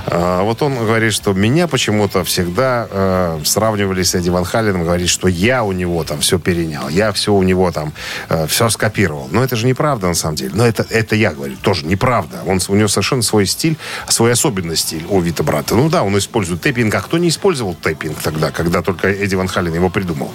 Вот 0.07 0.63
он 0.63 0.77
говорит, 0.77 1.13
что 1.13 1.33
меня 1.33 1.67
почему-то 1.69 2.25
всегда 2.25 2.87
э, 2.91 3.41
сравнивали 3.45 4.03
с 4.03 4.15
Эдди 4.15 4.31
Ван 4.31 4.45
Халленом, 4.45 4.85
говорит, 4.85 5.09
что 5.09 5.29
я 5.29 5.63
у 5.65 5.73
него 5.73 6.05
там 6.05 6.21
все 6.21 6.39
перенял, 6.39 6.89
я 6.89 7.13
все 7.13 7.33
у 7.33 7.43
него 7.43 7.71
там, 7.71 7.93
э, 8.29 8.47
все 8.47 8.69
скопировал. 8.69 9.29
Но 9.31 9.43
это 9.43 9.57
же 9.57 9.67
неправда 9.67 10.09
на 10.09 10.15
самом 10.15 10.37
деле. 10.37 10.53
Но 10.55 10.67
это, 10.67 10.87
это 10.91 11.17
я 11.17 11.33
говорю, 11.33 11.57
тоже 11.63 11.87
неправда. 11.87 12.39
Он, 12.47 12.61
у 12.69 12.75
него 12.75 12.89
совершенно 12.89 13.23
свой 13.23 13.47
стиль, 13.47 13.77
свой 14.09 14.33
особенный 14.33 14.77
стиль 14.77 15.05
у 15.09 15.21
Вита 15.21 15.43
Брата. 15.43 15.75
Ну 15.75 15.89
да, 15.89 16.03
он 16.03 16.17
использует 16.19 16.61
тэппинг, 16.61 16.95
а 16.95 17.01
кто 17.01 17.19
не 17.19 17.29
использовал 17.29 17.75
тэппинг 17.75 18.21
тогда, 18.23 18.51
когда 18.51 18.83
только 18.83 19.09
Эдди 19.09 19.35
Ван 19.35 19.49
Халлен 19.49 19.75
его 19.75 19.89
придумал? 19.89 20.33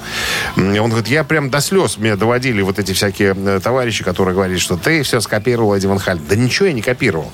Он 0.56 0.89
говорит, 0.89 1.08
я 1.08 1.24
прям 1.24 1.50
до 1.50 1.62
слез 1.62 1.98
меня 1.98 2.15
доводили 2.15 2.62
вот 2.62 2.80
эти 2.80 2.94
всякие 2.94 3.36
э, 3.36 3.60
товарищи, 3.62 4.04
которые 4.04 4.34
говорят, 4.34 4.60
что 4.60 4.78
ты 4.78 5.04
все 5.04 5.22
скопировал 5.22 5.76
Эдди 5.76 5.86
Ван 5.86 6.00
Халлен. 6.00 6.24
Да 6.28 6.36
ничего 6.36 6.68
я 6.68 6.74
не 6.74 6.82
копировал. 6.82 7.32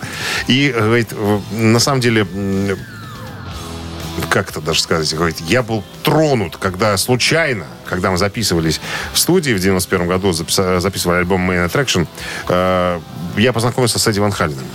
И, 0.47 0.73
э, 0.75 0.79
говорит, 0.79 1.13
на 1.51 1.79
самом 1.79 2.01
деле, 2.01 2.10
м, 2.19 2.77
как 4.29 4.49
это 4.49 4.61
даже 4.61 4.81
сказать, 4.81 5.13
говорит, 5.13 5.39
я 5.39 5.63
был 5.63 5.83
тронут, 6.03 6.57
когда 6.57 6.95
случайно, 6.97 7.65
когда 7.85 8.11
мы 8.11 8.17
записывались 8.17 8.79
в 9.13 9.17
студии 9.17 9.53
в 9.53 9.59
91 9.59 10.07
году, 10.07 10.31
записывали 10.33 11.17
альбом 11.17 11.49
Main 11.49 11.69
Attraction, 11.69 12.07
э, 12.49 12.99
я 13.37 13.53
познакомился 13.53 13.99
с 13.99 14.07
Эдди 14.07 14.19
Ван 14.19 14.31
Халленом. 14.31 14.65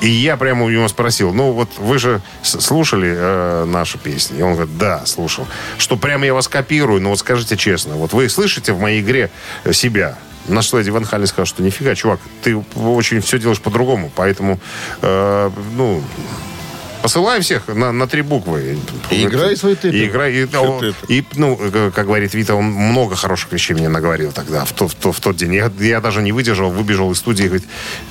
И 0.00 0.08
я 0.08 0.36
прямо 0.36 0.64
у 0.64 0.68
него 0.68 0.86
спросил, 0.88 1.32
ну 1.32 1.52
вот 1.52 1.70
вы 1.78 1.98
же 1.98 2.20
слушали 2.42 3.14
э, 3.16 3.64
наши 3.64 3.96
песни? 3.96 4.38
И 4.38 4.42
он 4.42 4.54
говорит, 4.54 4.76
да, 4.76 5.06
слушал. 5.06 5.46
Что 5.78 5.96
прямо 5.96 6.26
я 6.26 6.34
вас 6.34 6.48
копирую, 6.48 7.00
но 7.00 7.10
вот 7.10 7.20
скажите 7.20 7.56
честно, 7.56 7.94
вот 7.94 8.12
вы 8.12 8.28
слышите 8.28 8.72
в 8.72 8.80
моей 8.80 9.00
игре 9.00 9.30
э, 9.64 9.72
себя? 9.72 10.18
На 10.46 10.60
что 10.60 10.78
Эдди 10.78 10.90
Ван 10.90 11.06
Халлен 11.06 11.26
сказал, 11.26 11.46
что 11.46 11.62
нифига, 11.62 11.94
чувак, 11.94 12.20
ты 12.42 12.54
очень 12.76 13.22
все 13.22 13.38
делаешь 13.38 13.60
по-другому, 13.60 14.12
поэтому, 14.14 14.60
э, 15.00 15.50
ну, 15.74 16.02
посылай 17.04 17.40
всех 17.42 17.68
на, 17.68 17.92
на 17.92 18.06
три 18.06 18.22
буквы. 18.22 18.78
И 19.10 19.24
играй 19.26 19.54
свой 19.58 19.74
тэппинг. 19.76 19.94
И 19.94 20.06
играй. 20.06 20.32
И, 20.32 20.46
Что 20.46 20.76
о, 20.76 20.80
ты 20.80 20.86
это? 20.86 21.12
и, 21.12 21.22
ну, 21.34 21.58
э, 21.60 21.90
как 21.94 22.06
говорит 22.06 22.32
Вита, 22.32 22.54
он 22.54 22.64
много 22.64 23.14
хороших 23.14 23.52
вещей 23.52 23.74
мне 23.74 23.90
наговорил 23.90 24.32
тогда, 24.32 24.64
в, 24.64 24.72
то- 24.72 24.88
в 24.88 24.94
то- 24.94 25.12
в 25.12 25.20
тот 25.20 25.36
день. 25.36 25.52
Я, 25.54 25.70
я 25.80 26.00
даже 26.00 26.22
не 26.22 26.32
выдержал, 26.32 26.70
выбежал 26.70 27.12
из 27.12 27.18
студии, 27.18 27.44
говорит, 27.44 27.64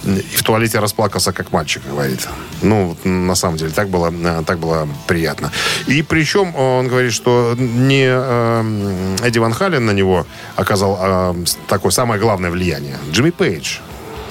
и 0.06 0.36
в 0.36 0.44
туалете 0.44 0.78
расплакался, 0.78 1.34
как 1.34 1.52
мальчик, 1.52 1.82
говорит. 1.90 2.28
Ну, 2.62 2.96
на 3.04 3.34
самом 3.34 3.58
деле, 3.58 3.72
так 3.72 3.90
было, 3.90 4.14
э, 4.14 4.44
так 4.46 4.60
было 4.60 4.88
приятно. 5.08 5.52
И 5.88 6.04
причем 6.04 6.56
он 6.56 6.88
говорит, 6.88 7.14
что 7.14 7.56
не 7.58 8.06
э, 8.08 9.16
Эдди 9.24 9.40
Ван 9.40 9.54
Халлен 9.54 9.86
на 9.88 9.92
него 9.92 10.28
оказал 10.56 11.00
э, 11.02 11.46
такое 11.68 11.92
самое 11.92 12.22
главное 12.22 12.52
влияние. 12.52 12.98
Джимми 13.12 13.32
Пейдж. 13.32 13.78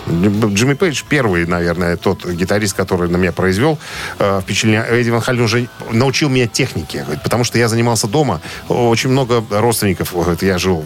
Джимми 0.09 0.75
Пейдж 0.75 1.03
первый, 1.09 1.47
наверное, 1.47 1.97
тот 1.97 2.27
гитарист, 2.27 2.77
который 2.77 3.09
на 3.09 3.17
меня 3.17 3.33
произвел 3.33 3.79
э, 4.19 4.41
впечатление. 4.43 4.85
Эдди 4.89 5.11
Ван 5.11 5.21
Халлен 5.21 5.43
уже 5.43 5.69
научил 5.91 6.29
меня 6.29 6.47
технике, 6.47 7.07
потому 7.23 7.45
что 7.45 7.59
я 7.59 7.69
занимался 7.69 8.09
дома. 8.09 8.41
Очень 8.69 9.11
много 9.11 9.43
родственников. 9.51 10.13
говорит, 10.13 10.43
я 10.43 10.59
жил 10.59 10.85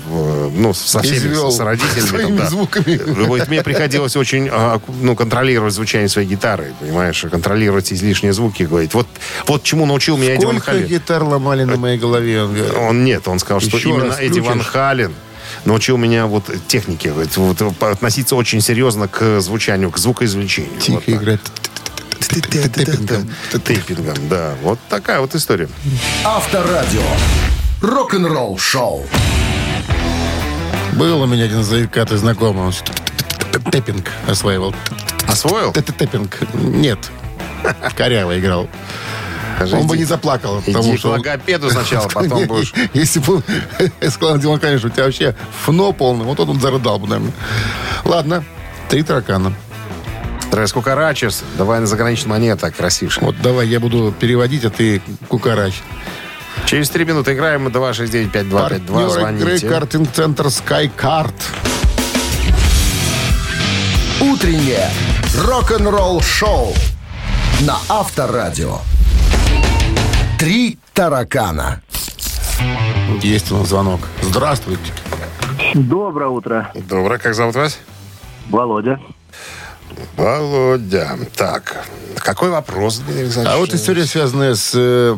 ну, 0.55 0.74
со 0.74 1.01
всеми, 1.01 1.16
Извел 1.16 1.51
с 1.51 1.61
родителями. 1.61 2.07
своими 2.07 2.28
там, 2.28 2.36
да. 2.36 2.47
звуками. 2.51 2.97
Говорит, 2.97 3.49
мне 3.49 3.62
приходилось 3.62 4.16
очень 4.16 4.49
а, 4.51 4.80
ну, 5.01 5.16
контролировать 5.16 5.74
звучание 5.74 6.09
своей 6.09 6.28
гитары, 6.28 6.74
понимаешь, 6.80 7.24
контролировать 7.30 7.93
излишние 7.93 8.32
звуки. 8.32 8.64
Говорит, 8.64 8.95
вот, 8.95 9.07
вот 9.47 9.62
чему 9.62 9.86
научил 9.86 10.16
меня 10.16 10.34
Эдди 10.34 10.45
Ван 10.45 10.57
Сколько 10.57 10.72
Халлен. 10.72 10.86
гитар 10.86 11.22
ломали 11.22 11.64
на 11.64 11.76
моей 11.76 11.99
голове? 11.99 12.43
Он 12.43 12.55
говорит. 12.55 12.74
Он 12.76 13.05
нет, 13.05 13.28
он 13.28 13.38
сказал, 13.38 13.61
что 13.61 13.76
Еще 13.78 13.88
именно 13.90 14.09
раз 14.09 14.20
Эдди 14.20 14.40
Ван 14.40 14.61
включишь? 14.61 14.72
Хален 14.72 15.14
научил 15.66 15.96
меня 15.98 16.26
вот 16.26 16.50
технике, 16.68 17.12
вот, 17.12 17.60
относиться 17.82 18.36
очень 18.36 18.60
серьезно 18.60 19.08
к 19.08 19.40
звучанию, 19.40 19.90
к 19.90 19.98
звукоизвлечению. 19.98 20.80
Тихо 20.80 20.94
Вот 20.94 21.04
так. 21.04 21.14
играет. 21.14 21.40
Тэппингом. 22.18 23.30
Тейпингом, 23.64 24.28
да. 24.28 24.54
Вот 24.62 24.78
такая 24.88 25.20
вот 25.20 25.34
история. 25.34 25.68
Авторадио. 26.24 27.02
Рок-н-ролл 27.82 28.58
шоу. 28.58 29.06
Был 30.94 31.20
у 31.20 31.26
меня 31.26 31.44
один 31.44 31.62
заикатый 31.62 32.16
знакомый. 32.16 32.64
Он 32.66 32.72
тэппинг 33.70 34.10
осваивал. 34.26 34.74
Освоил? 35.26 35.72
Тэппинг. 35.72 36.38
Нет. 36.54 36.98
Коряво 37.96 38.38
играл. 38.38 38.68
Он 39.72 39.86
бы 39.86 39.96
не 39.96 40.04
заплакал, 40.04 40.61
Иди 40.61 40.72
потому 40.72 40.94
к 40.94 40.98
что... 40.98 41.09
он- 41.12 41.18
логопеду 41.18 41.70
сначала, 41.70 42.09
потом 42.09 42.46
будешь... 42.46 42.72
Если 42.92 43.20
бы 43.20 43.36
он 43.36 43.42
сказал, 44.11 44.38
Димон, 44.38 44.59
конечно, 44.61 44.88
у 44.88 44.92
тебя 44.92 45.04
вообще 45.04 45.34
фно 45.64 45.92
полный, 45.92 46.24
вот 46.24 46.38
он, 46.40 46.50
он 46.50 46.61
зарыдал 46.61 46.98
бы, 46.98 47.07
наверное. 47.09 47.32
Ладно, 48.04 48.44
три 48.88 49.02
таракана. 49.02 49.54
Трес 50.50 50.72
Кукарачес, 50.72 51.42
давай 51.59 51.80
на 51.80 51.86
заграничный 51.86 52.30
монета, 52.30 52.70
красивше. 52.70 53.20
Вот 53.20 53.34
давай, 53.42 53.66
я 53.66 53.80
буду 53.80 54.14
переводить, 54.18 54.64
а 54.64 54.70
ты 54.70 55.00
кукарач. 55.28 55.74
Через 56.66 56.88
три 56.90 57.04
минуты 57.04 57.32
играем. 57.34 57.68
269-5252. 57.68 58.50
Партнер 58.50 58.78
игры 58.80 59.59
Звоните. 59.59 59.68
картинг-центр 59.68 60.46
SkyCard. 60.46 61.34
Утреннее 64.20 64.90
рок-н-ролл-шоу 65.44 66.74
на 67.61 67.76
Авторадио. 67.88 68.78
Три 70.39 70.78
таракана. 70.93 71.82
Есть 73.22 73.51
у 73.51 73.57
нас 73.57 73.68
звонок. 73.68 74.01
Здравствуйте. 74.20 74.93
Доброе 75.74 76.28
утро, 76.28 76.70
Доброе. 76.74 77.18
Как 77.18 77.34
зовут 77.34 77.55
вас? 77.55 77.78
Володя. 78.51 79.01
Володя. 80.16 81.18
Так, 81.37 81.87
какой 82.16 82.51
вопрос, 82.51 82.99
Дмитрий 82.99 83.22
Александрович? 83.22 83.57
А 83.57 83.59
вот 83.59 83.72
история, 83.72 84.05
связанная 84.05 84.55
с 84.55 84.72
э, 84.74 85.16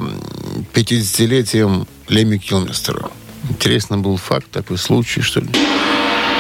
50-летием 0.73 1.89
Леми 2.09 2.39
Килмистера. 2.39 3.11
Интересно 3.51 3.99
был 3.99 4.17
факт, 4.19 4.51
такой 4.53 4.79
случай, 4.79 5.21
что 5.21 5.41
ли. 5.41 5.49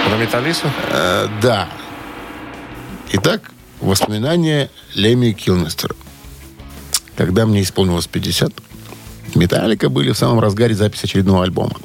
Про 0.06 0.16
Металлису? 0.18 0.70
Э, 0.92 1.26
да. 1.42 1.68
Итак, 3.12 3.50
воспоминания 3.80 4.70
Леми 4.94 5.32
Килмистера. 5.32 5.96
Когда 7.16 7.46
мне 7.46 7.62
исполнилось 7.62 8.06
50, 8.06 8.52
Металлика 9.34 9.88
были 9.88 10.12
в 10.12 10.18
самом 10.18 10.40
разгаре 10.40 10.74
записи 10.74 11.04
очередного 11.04 11.44
альбома. 11.44 11.76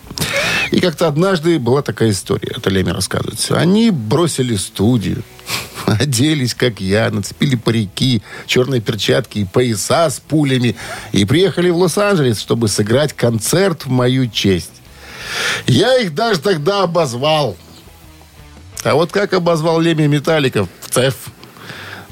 И 0.71 0.79
как-то 0.79 1.07
однажды 1.07 1.59
была 1.59 1.81
такая 1.81 2.11
история, 2.11 2.53
это 2.55 2.69
Леми 2.69 2.89
рассказывается. 2.89 3.57
Они 3.57 3.91
бросили 3.91 4.55
студию, 4.55 5.23
оделись, 5.85 6.53
как 6.53 6.81
я, 6.81 7.09
нацепили 7.11 7.55
парики, 7.55 8.23
черные 8.47 8.81
перчатки 8.81 9.39
и 9.39 9.45
пояса 9.45 10.09
с 10.09 10.19
пулями 10.19 10.75
и 11.11 11.25
приехали 11.25 11.69
в 11.69 11.77
Лос-Анджелес, 11.77 12.39
чтобы 12.39 12.67
сыграть 12.67 13.13
концерт 13.13 13.85
в 13.85 13.89
мою 13.89 14.27
честь. 14.29 14.71
Я 15.67 15.97
их 15.99 16.15
даже 16.15 16.39
тогда 16.39 16.83
обозвал. 16.83 17.55
А 18.83 18.95
вот 18.95 19.11
как 19.11 19.33
обозвал 19.33 19.79
Леми 19.79 20.07
Металликов 20.07 20.67
в 20.81 20.89
ЦЕФ? 20.89 21.15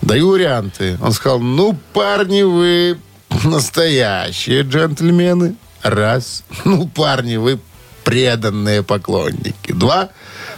Даю 0.02 0.30
варианты. 0.30 0.98
Он 1.02 1.12
сказал, 1.12 1.40
ну, 1.40 1.78
парни, 1.94 2.42
вы 2.42 2.98
настоящие 3.46 4.62
джентльмены. 4.64 5.56
Раз. 5.82 6.44
Ну, 6.66 6.88
парни, 6.88 7.38
вы 7.38 7.60
преданные 8.04 8.84
поклонники. 8.84 9.72
Два. 9.72 10.10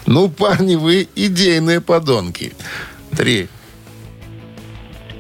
Ну, 0.05 0.29
парни, 0.29 0.75
вы 0.75 1.07
идейные 1.15 1.81
подонки. 1.81 2.53
Три. 3.15 3.47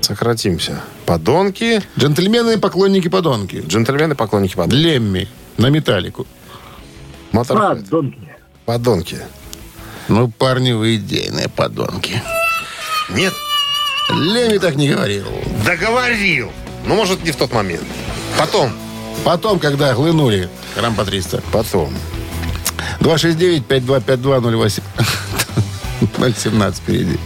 Сократимся. 0.01 0.81
Подонки, 1.05 1.81
Джентльмены 1.97 2.53
и 2.53 2.57
поклонники-подонки. 2.57 3.63
джентльмены, 3.67 4.15
поклонники 4.15 4.55
подонки. 4.55 4.75
Лемми 4.75 5.27
на 5.57 5.67
металлику. 5.69 6.27
Моторхед. 7.31 7.85
Подонки. 8.65 9.19
Ну, 10.07 10.29
парни, 10.29 10.71
вы 10.73 10.95
идейные 10.95 11.49
подонки. 11.49 12.21
Нет, 13.09 13.33
Лемми 14.09 14.57
так 14.57 14.75
не 14.75 14.89
говорил. 14.89 15.25
договорил. 15.65 16.51
Ну, 16.85 16.95
может, 16.95 17.23
не 17.23 17.31
в 17.31 17.35
тот 17.35 17.53
момент. 17.53 17.83
Потом. 18.37 18.71
Потом, 19.23 19.59
когда 19.59 19.93
глынули 19.93 20.49
Рампа 20.75 21.05
300. 21.05 21.41
Потом. 21.51 21.93
269-5252-08. 22.99 24.81
017 26.37 26.75
впереди. 26.81 27.17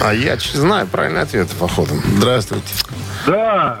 А 0.00 0.12
я 0.14 0.36
знаю 0.36 0.86
правильный 0.86 1.22
ответ, 1.22 1.48
походу. 1.58 1.94
Здравствуйте. 2.16 2.66
Да, 3.26 3.80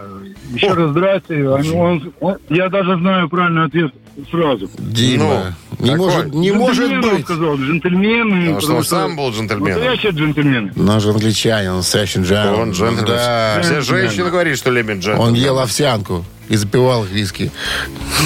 еще 0.54 0.72
раз 0.72 0.90
здрасте. 0.90 1.48
Он- 1.48 1.74
он- 1.74 2.12
он- 2.20 2.36
я 2.48 2.68
даже 2.68 2.96
знаю 2.98 3.28
правильный 3.28 3.64
ответ 3.66 3.92
сразу. 4.30 4.70
Дима. 4.78 5.56
Не 5.82 5.90
какой? 5.90 6.06
может, 6.06 6.34
не 6.34 6.52
может 6.52 7.00
быть. 7.00 7.24
сказал, 7.24 7.56
джентльмены. 7.56 8.54
Потому 8.54 8.60
что 8.62 8.74
он 8.76 8.84
сам 8.84 9.16
был 9.16 9.30
джентльмены. 9.32 10.70
Но 10.76 10.94
он 10.94 11.00
же 11.00 11.10
англичанин, 11.10 11.70
он 11.70 11.76
настоящий 11.78 12.20
джентльмен. 12.20 12.60
Он 12.60 12.70
джентльмен. 12.70 13.04
Да. 13.06 13.60
Все 13.62 13.80
женщины 13.80 14.30
говорят, 14.30 14.56
что 14.56 14.70
любят 14.70 14.98
джентльмен. 14.98 15.20
Он 15.28 15.34
ел 15.34 15.58
овсянку 15.58 16.24
и 16.48 16.56
запивал 16.56 17.04
виски. 17.04 17.50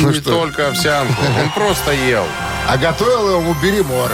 Ну 0.02 0.10
Не 0.10 0.14
что? 0.16 0.30
только 0.30 0.68
овсянку. 0.68 1.14
Он 1.42 1.50
просто 1.54 1.92
ел. 1.92 2.24
А 2.68 2.76
готовил 2.76 3.40
ему 3.40 3.54
Беремор. 3.62 4.10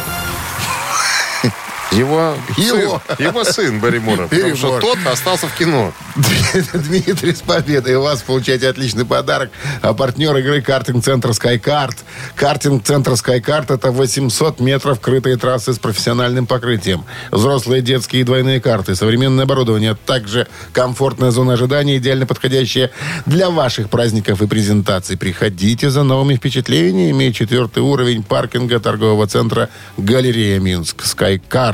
Его, 1.93 2.36
Его. 2.57 3.03
сын, 3.07 3.26
его 3.26 3.45
сын 3.45 3.80
Барримора. 3.80 4.26
Потому 4.26 4.57
что 4.57 4.80
тот 4.80 4.99
остался 5.07 5.47
в 5.47 5.55
кино. 5.55 5.93
Дмитрий, 6.74 7.34
с 7.34 7.40
победой. 7.40 7.97
У 7.97 8.03
вас 8.03 8.22
получаете 8.22 8.68
отличный 8.68 9.05
подарок. 9.05 9.51
А 9.82 9.93
партнер 9.93 10.34
игры 10.38 10.62
картинг-центр 10.62 11.30
SkyCard. 11.30 11.97
Картинг-центр 12.34 13.12
SkyCard– 13.12 13.66
это 13.74 13.90
800 13.90 14.61
метров 14.61 15.01
крытой 15.01 15.36
трассы 15.36 15.74
с 15.74 15.78
профессиональным 15.78 16.47
покрытием. 16.47 17.05
Взрослые, 17.30 17.82
детские 17.82 18.22
и 18.22 18.24
двойные 18.24 18.61
карты, 18.61 18.95
современное 18.95 19.45
оборудование, 19.45 19.97
также 20.07 20.47
комфортная 20.72 21.30
зона 21.30 21.55
ожидания, 21.55 21.99
идеально 21.99 22.26
подходящая 22.26 22.90
для 23.26 23.51
ваших 23.51 23.90
праздников 23.90 24.40
и 24.40 24.47
презентаций. 24.47 25.18
Приходите 25.18 25.90
за 25.90 26.03
новыми 26.03 26.36
впечатлениями. 26.36 27.30
Четвертый 27.32 27.82
уровень 27.82 28.22
паркинга 28.22 28.80
торгового 28.80 29.26
центра 29.26 29.68
«Галерея 29.99 30.59
Минск». 30.59 31.05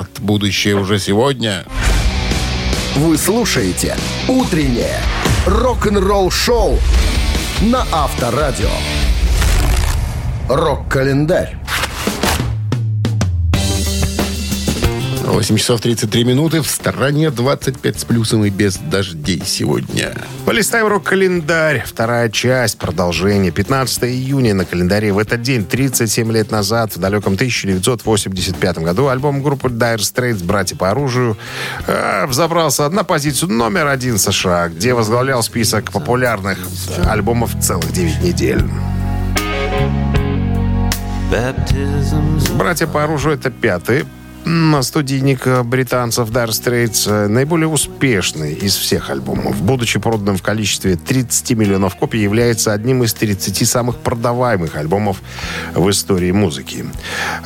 SkyCard. 0.08 0.20
Будущее 0.20 0.76
уже 0.76 0.98
сегодня. 0.98 1.64
Вы 2.96 3.16
слушаете 3.16 3.96
«Утреннее 4.28 5.00
рок-н-ролл-шоу» 5.46 6.78
на 7.62 7.86
Авторадио. 7.92 8.70
Рок-календарь. 10.48 11.57
8 15.30 15.56
часов 15.56 15.80
33 15.80 16.24
минуты. 16.24 16.62
В 16.62 16.66
стороне 16.66 17.30
25 17.30 18.00
с 18.00 18.04
плюсом 18.04 18.44
и 18.44 18.50
без 18.50 18.78
дождей 18.78 19.42
сегодня. 19.44 20.14
Полистаем 20.46 20.86
рок-календарь. 20.86 21.84
Вторая 21.86 22.30
часть, 22.30 22.78
продолжение. 22.78 23.50
15 23.50 24.04
июня 24.04 24.54
на 24.54 24.64
календаре. 24.64 25.12
В 25.12 25.18
этот 25.18 25.42
день, 25.42 25.64
37 25.64 26.32
лет 26.32 26.50
назад, 26.50 26.96
в 26.96 26.98
далеком 26.98 27.34
1985 27.34 28.78
году, 28.78 29.08
альбом 29.08 29.42
группы 29.42 29.68
Dire 29.68 29.98
Straits 29.98 30.42
«Братья 30.42 30.76
по 30.76 30.90
оружию» 30.90 31.36
э, 31.86 32.26
взобрался 32.26 32.88
на 32.88 33.04
позицию 33.04 33.52
номер 33.52 33.86
один 33.88 34.18
США, 34.18 34.68
где 34.68 34.94
возглавлял 34.94 35.42
список 35.42 35.92
популярных 35.92 36.58
альбомов 37.06 37.58
целых 37.60 37.92
9 37.92 38.22
недель. 38.22 38.62
«Братья 42.54 42.86
по 42.86 43.04
оружию»— 43.04 43.34
это 43.36 43.50
пятый 43.50 44.06
студийник 44.82 45.46
британцев 45.64 46.30
Dire 46.30 46.48
Straits, 46.48 47.10
э, 47.10 47.28
наиболее 47.28 47.68
успешный 47.68 48.54
из 48.54 48.76
всех 48.76 49.10
альбомов. 49.10 49.60
Будучи 49.60 49.98
проданным 49.98 50.36
в 50.36 50.42
количестве 50.42 50.96
30 50.96 51.54
миллионов 51.54 51.96
копий, 51.96 52.20
является 52.20 52.72
одним 52.72 53.02
из 53.02 53.12
30 53.14 53.64
самых 53.64 53.96
продаваемых 53.96 54.76
альбомов 54.76 55.20
в 55.74 55.90
истории 55.90 56.32
музыки. 56.32 56.86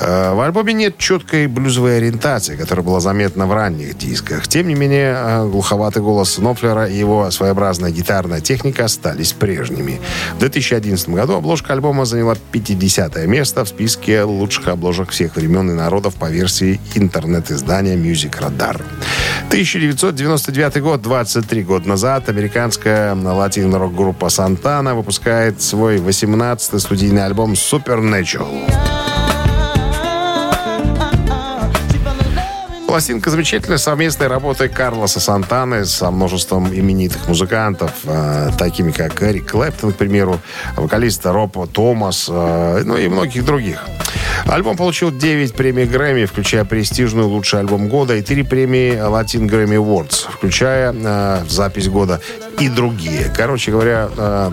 Э, 0.00 0.34
В 0.34 0.40
альбоме 0.40 0.72
нет 0.72 0.98
четкой 0.98 1.46
блюзовой 1.48 1.98
ориентации, 1.98 2.56
которая 2.56 2.84
была 2.84 3.00
заметна 3.00 3.46
в 3.46 3.52
ранних 3.52 3.98
дисках. 3.98 4.46
Тем 4.46 4.68
не 4.68 4.74
менее, 4.74 5.16
э, 5.16 5.48
глуховатый 5.48 6.02
голос 6.02 6.38
Нофлера 6.38 6.86
и 6.86 6.96
его 6.96 7.30
своеобразная 7.30 7.90
гитарная 7.90 8.40
техника 8.40 8.84
остались 8.84 9.32
прежними. 9.32 10.00
В 10.36 10.38
2011 10.38 11.14
году 11.14 11.34
обложка 11.34 11.72
альбома 11.72 12.04
заняла 12.04 12.36
50 12.52 13.26
место 13.26 13.64
в 13.64 13.68
списке 13.68 14.22
лучших 14.22 14.68
обложек 14.68 15.10
всех 15.10 15.36
времен 15.36 15.70
и 15.70 15.74
народов 15.74 16.14
по 16.14 16.30
версии 16.30 16.80
интернет-издания 16.94 17.96
Music 17.96 18.38
Radar. 18.40 18.80
1999 19.48 20.80
год, 20.82 21.02
23 21.02 21.62
года 21.62 21.88
назад, 21.88 22.28
американская 22.28 23.14
латино-рок-группа 23.14 24.28
Сантана 24.28 24.94
выпускает 24.94 25.60
свой 25.60 25.98
18-й 25.98 26.80
студийный 26.80 27.24
альбом 27.24 27.52
Supernatural. 27.52 28.92
Пластинка 32.92 33.30
замечательная 33.30 33.78
совместной 33.78 34.26
работой 34.26 34.68
Карлоса 34.68 35.18
Сантаны 35.18 35.86
со 35.86 36.10
множеством 36.10 36.68
именитых 36.74 37.26
музыкантов, 37.26 37.90
э, 38.04 38.50
такими 38.58 38.90
как 38.90 39.22
Эрик 39.22 39.50
Клэптон, 39.50 39.94
к 39.94 39.96
примеру, 39.96 40.38
вокалист 40.76 41.24
Роб 41.24 41.56
Томас, 41.72 42.26
э, 42.28 42.82
ну 42.84 42.98
и 42.98 43.08
многих 43.08 43.46
других. 43.46 43.82
Альбом 44.46 44.76
получил 44.76 45.10
9 45.10 45.54
премий 45.54 45.84
Грэмми, 45.84 46.24
включая 46.24 46.64
престижную 46.64 47.28
«Лучший 47.28 47.60
альбом 47.60 47.88
года» 47.88 48.16
и 48.16 48.22
3 48.22 48.42
премии 48.42 48.92
Latin 48.92 49.48
Grammy 49.48 49.76
Awards, 49.76 50.26
включая 50.30 50.92
э, 50.92 51.44
запись 51.48 51.88
года 51.88 52.20
и 52.58 52.68
другие. 52.68 53.32
Короче 53.34 53.70
говоря, 53.70 54.08
э, 54.16 54.50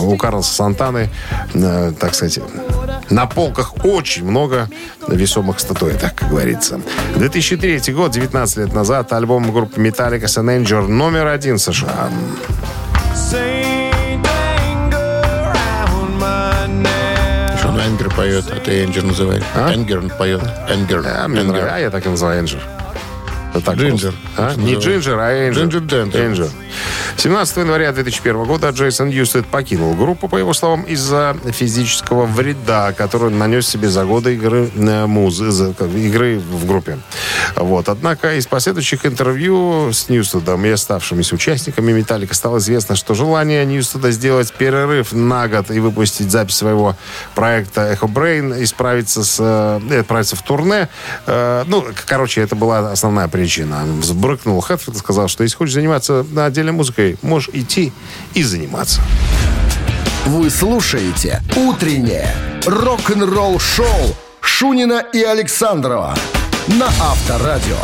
у 0.00 0.16
Карлоса 0.16 0.54
Сантаны, 0.54 1.10
э, 1.54 1.92
так 1.98 2.14
сказать, 2.14 2.40
на 3.10 3.26
полках 3.26 3.84
очень 3.84 4.24
много 4.24 4.68
весомых 5.08 5.60
статуэток, 5.60 6.14
как 6.14 6.30
говорится. 6.30 6.80
2003 7.16 7.92
год, 7.92 8.12
19 8.12 8.56
лет 8.58 8.72
назад, 8.72 9.12
альбом 9.12 9.52
группы 9.52 9.80
Metallica 9.80 10.24
St. 10.24 10.62
Anger 10.62 10.86
номер 10.86 11.26
один 11.26 11.58
США. 11.58 12.08
Anger 17.92 18.08
поет, 18.08 18.44
а 18.50 18.58
ты 18.58 18.84
Энджер 18.84 19.04
называешь. 19.04 19.42
А? 19.54 19.70
Anger 19.74 20.00
поет. 20.16 20.40
Anger. 20.66 21.04
А, 21.06 21.28
мне 21.28 21.42
Anger. 21.42 21.56
нравится, 21.56 21.78
я 21.78 21.90
так 21.90 22.06
и 22.06 22.08
называю 22.08 22.40
Энджер. 22.40 22.62
Так 23.60 23.76
Джинджер. 23.76 24.14
А? 24.36 24.54
Не 24.56 24.74
Джинджер, 24.76 25.18
а 25.18 25.30
Энджер. 25.30 25.62
Ginger 25.62 25.80
Danger. 25.82 26.20
Энджер. 26.20 26.48
17 27.16 27.56
января 27.58 27.92
2001 27.92 28.44
года 28.44 28.70
Джейсон 28.70 29.08
Ньюстед 29.08 29.46
покинул 29.46 29.94
группу, 29.94 30.28
по 30.28 30.38
его 30.38 30.54
словам, 30.54 30.82
из-за 30.82 31.36
физического 31.52 32.24
вреда, 32.24 32.92
который 32.92 33.30
нанес 33.30 33.66
себе 33.66 33.88
за 33.88 34.04
годы 34.04 34.34
игры, 34.34 34.70
э, 34.74 35.72
как, 35.78 35.88
игры 35.90 36.38
в 36.38 36.66
группе. 36.66 36.98
Вот. 37.56 37.88
Однако 37.88 38.34
из 38.34 38.46
последующих 38.46 39.04
интервью 39.04 39.92
с 39.92 40.08
Ньюстедом 40.08 40.64
и 40.64 40.70
оставшимися 40.70 41.34
участниками 41.34 41.92
«Металлика» 41.92 42.34
стало 42.34 42.58
известно, 42.58 42.96
что 42.96 43.14
желание 43.14 43.64
Ньюстеда 43.66 44.10
сделать 44.10 44.52
перерыв 44.52 45.12
на 45.12 45.48
год 45.48 45.70
и 45.70 45.78
выпустить 45.80 46.30
запись 46.30 46.56
своего 46.56 46.96
проекта 47.34 47.82
Echobrain, 47.82 48.62
исправиться 48.62 49.22
с, 49.22 49.36
э, 49.38 50.00
отправиться 50.00 50.36
в 50.36 50.42
турне, 50.42 50.88
э, 51.26 51.64
ну, 51.66 51.84
короче, 52.06 52.40
это 52.40 52.56
была 52.56 52.90
основная 52.90 53.28
причина. 53.28 53.41
Взбрыкнул 54.00 54.60
Хэтфилд 54.60 54.96
и 54.96 54.98
сказал, 54.98 55.28
что 55.28 55.42
если 55.42 55.56
хочешь 55.56 55.74
заниматься 55.74 56.24
отдельной 56.36 56.72
музыкой, 56.72 57.16
можешь 57.22 57.50
идти 57.52 57.92
и 58.34 58.42
заниматься. 58.42 59.00
Вы 60.26 60.50
слушаете 60.50 61.42
«Утреннее 61.56 62.28
рок-н-ролл-шоу» 62.64 64.16
Шунина 64.40 65.04
и 65.12 65.22
Александрова 65.22 66.16
на 66.68 66.86
Авторадио. 66.86 67.78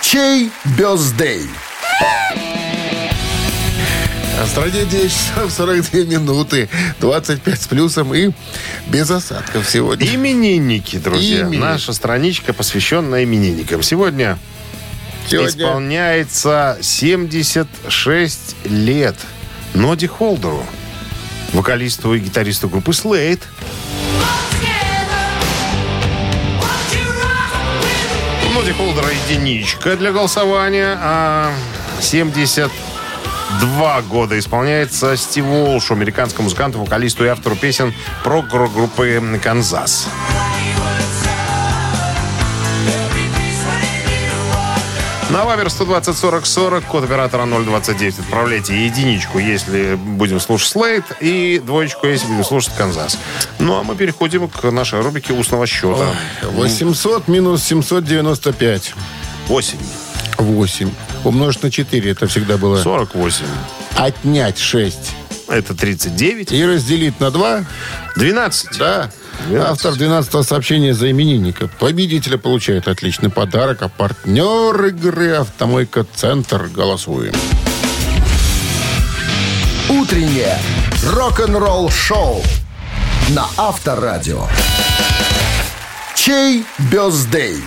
Чей 0.00 0.50
бездей? 0.76 1.48
А 4.42 4.44
в 4.44 4.48
стране 4.48 4.84
10 4.84 5.12
часов 5.12 5.52
42 5.52 6.00
минуты. 6.00 6.68
25 6.98 7.62
с 7.62 7.66
плюсом 7.68 8.12
и 8.12 8.32
без 8.88 9.08
осадков 9.08 9.70
сегодня. 9.70 10.04
Именинники, 10.04 10.96
друзья. 10.96 11.42
Именинники. 11.42 11.60
Наша 11.60 11.92
страничка, 11.92 12.52
посвященная 12.52 13.22
именинникам. 13.22 13.84
Сегодня, 13.84 14.40
Сегодня 15.28 15.48
исполняется 15.48 16.76
76 16.82 18.56
лет 18.64 19.14
Ноди 19.74 20.08
Холдеру, 20.08 20.66
вокалисту 21.52 22.12
и 22.12 22.18
гитаристу 22.18 22.68
группы. 22.68 22.90
У 22.90 22.94
Ноди 28.54 28.72
Холдера 28.72 29.08
единичка 29.08 29.96
для 29.96 30.10
голосования, 30.10 30.98
а 31.00 31.54
72 33.60 34.02
года 34.02 34.38
исполняется 34.38 35.16
Стив 35.16 35.44
Уолшу, 35.46 35.94
американскому 35.94 36.44
музыканту, 36.44 36.78
вокалисту 36.78 37.24
и 37.24 37.28
автору 37.28 37.56
песен 37.56 37.92
про 38.24 38.42
группы 38.42 39.40
«Канзас». 39.42 40.08
На 45.30 45.44
Вавер 45.44 45.70
120 45.70 46.14
40 46.14 46.46
40, 46.46 46.84
код 46.84 47.04
оператора 47.04 47.46
029. 47.46 48.18
Отправляйте 48.18 48.84
единичку, 48.84 49.38
если 49.38 49.94
будем 49.94 50.40
слушать 50.40 50.68
Слейд, 50.68 51.04
и 51.20 51.60
двоечку, 51.64 52.06
если 52.06 52.26
будем 52.26 52.44
слушать 52.44 52.74
Канзас. 52.76 53.18
Ну, 53.58 53.78
а 53.78 53.82
мы 53.82 53.94
переходим 53.96 54.48
к 54.48 54.70
нашей 54.70 55.00
рубрике 55.00 55.32
устного 55.32 55.66
счета. 55.66 56.06
800 56.42 57.28
минус 57.28 57.62
795. 57.64 58.94
8. 59.48 59.78
8. 60.36 60.90
Умножить 61.24 61.62
на 61.62 61.70
4. 61.70 62.10
Это 62.10 62.26
всегда 62.26 62.56
было. 62.56 62.82
48. 62.82 63.44
Отнять 63.96 64.58
6. 64.58 64.96
Это 65.48 65.74
39. 65.74 66.52
И 66.52 66.64
разделить 66.64 67.20
на 67.20 67.30
2. 67.30 67.64
12. 68.16 68.78
Да. 68.78 69.10
12. 69.48 69.70
Автор 69.70 69.94
12 69.94 70.46
сообщения 70.46 70.94
за 70.94 71.10
именинника. 71.10 71.68
Победителя 71.78 72.38
получает 72.38 72.88
отличный 72.88 73.30
подарок, 73.30 73.82
а 73.82 73.88
партнер 73.88 74.84
игры 74.86 75.32
«Автомойка 75.32 76.06
Центр». 76.14 76.68
Голосуем. 76.68 77.34
«Утреннее 79.88 80.58
рок-н-ролл-шоу» 81.04 82.42
на 83.30 83.46
Авторадио. 83.56 84.46
Чей 86.14 86.64
birthday? 86.78 87.62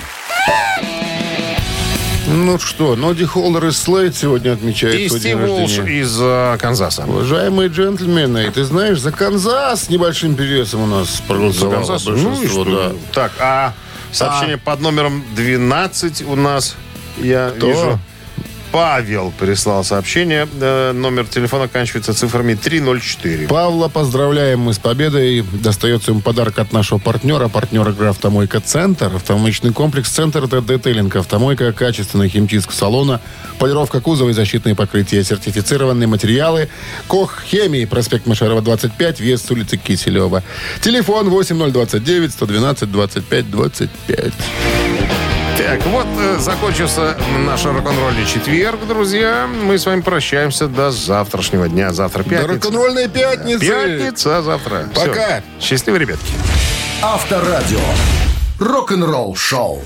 Ну 2.36 2.60
что, 2.60 2.96
Ноди 2.98 3.24
Холдер 3.24 3.68
из 3.68 3.78
Слейд 3.78 4.16
сегодня 4.16 4.52
отмечает 4.52 4.96
И 4.96 5.08
свой 5.08 5.22
день 5.22 5.38
Стив 5.38 5.50
Уолш 5.50 5.78
рождения. 5.78 6.02
из 6.02 6.18
э, 6.20 6.58
Канзаса. 6.60 7.06
Уважаемые 7.06 7.70
джентльмены, 7.70 8.52
ты 8.52 8.66
знаешь, 8.66 9.00
за 9.00 9.12
Канзас 9.14 9.90
небольшим 9.90 10.36
перевесом 10.36 10.82
у 10.82 10.86
нас 10.86 11.22
проголосовало 11.26 11.76
Канзас? 11.76 12.06
Ну 12.06 12.12
большинство, 12.12 12.44
и 12.44 12.48
что? 12.48 12.66
да. 12.90 12.92
Так, 13.14 13.32
а 13.40 13.74
сообщение 14.12 14.58
под 14.58 14.82
номером 14.82 15.24
12 15.36 16.24
у 16.28 16.36
нас, 16.36 16.76
я 17.18 17.54
Кто? 17.56 17.68
вижу, 17.68 18.00
Павел 18.76 19.32
прислал 19.40 19.86
сообщение. 19.86 20.50
Э, 20.60 20.92
Номер 20.92 21.28
телефона 21.28 21.64
оканчивается 21.64 22.14
цифрами 22.14 22.56
304. 22.56 23.48
Павла 23.48 23.88
поздравляем 23.88 24.60
мы 24.60 24.74
с 24.74 24.80
победой. 24.80 25.46
Достается 25.64 26.12
ему 26.12 26.20
подарок 26.20 26.60
от 26.60 26.74
нашего 26.74 26.98
партнера. 26.98 27.48
Партнер 27.48 27.88
игры 27.88 28.08
«Автомойка 28.08 28.60
Центр». 28.60 29.16
Автомоечный 29.16 29.72
комплекс 29.72 30.10
«Центр»— 30.10 30.44
это 30.44 30.60
детейлинг. 30.60 31.16
Автомойка, 31.16 31.72
качественная 31.72 32.28
химчистка 32.28 32.74
салона, 32.74 33.22
полировка 33.60 34.02
кузова 34.02 34.32
и 34.32 34.34
защитные 34.34 34.76
покрытия, 34.76 35.24
сертифицированные 35.24 36.08
материалы. 36.08 36.68
Кох 37.08 37.44
Хемии, 37.50 37.86
проспект 37.86 38.28
Машарова, 38.28 38.62
25, 38.62 39.22
вес 39.22 39.42
с 39.42 39.52
улицы 39.52 39.78
Киселева. 39.78 40.44
Телефон 40.82 41.30
8029 41.30 42.30
112 42.30 42.92
25 42.92 43.52
25. 43.52 44.34
Так, 45.58 45.86
вот 45.88 46.05
закончился 46.40 47.18
наш 47.46 47.66
рок-н-ролльный 47.66 48.26
четверг, 48.26 48.86
друзья. 48.88 49.48
Мы 49.48 49.78
с 49.78 49.86
вами 49.86 50.02
прощаемся 50.02 50.68
до 50.68 50.92
завтрашнего 50.92 51.68
дня. 51.68 51.94
Завтра 51.94 52.24
До 52.24 52.30
пятница. 52.30 52.48
рок-н-ролльной 52.54 53.08
пятницы! 53.08 53.66
Пятница 53.66 54.42
завтра. 54.42 54.88
Всё. 54.94 55.08
Пока. 55.08 55.42
Счастливо, 55.60 55.98
ребятки. 55.98 56.32
Авторадио. 57.02 57.80
Рок-н-ролл-шоу. 58.60 59.82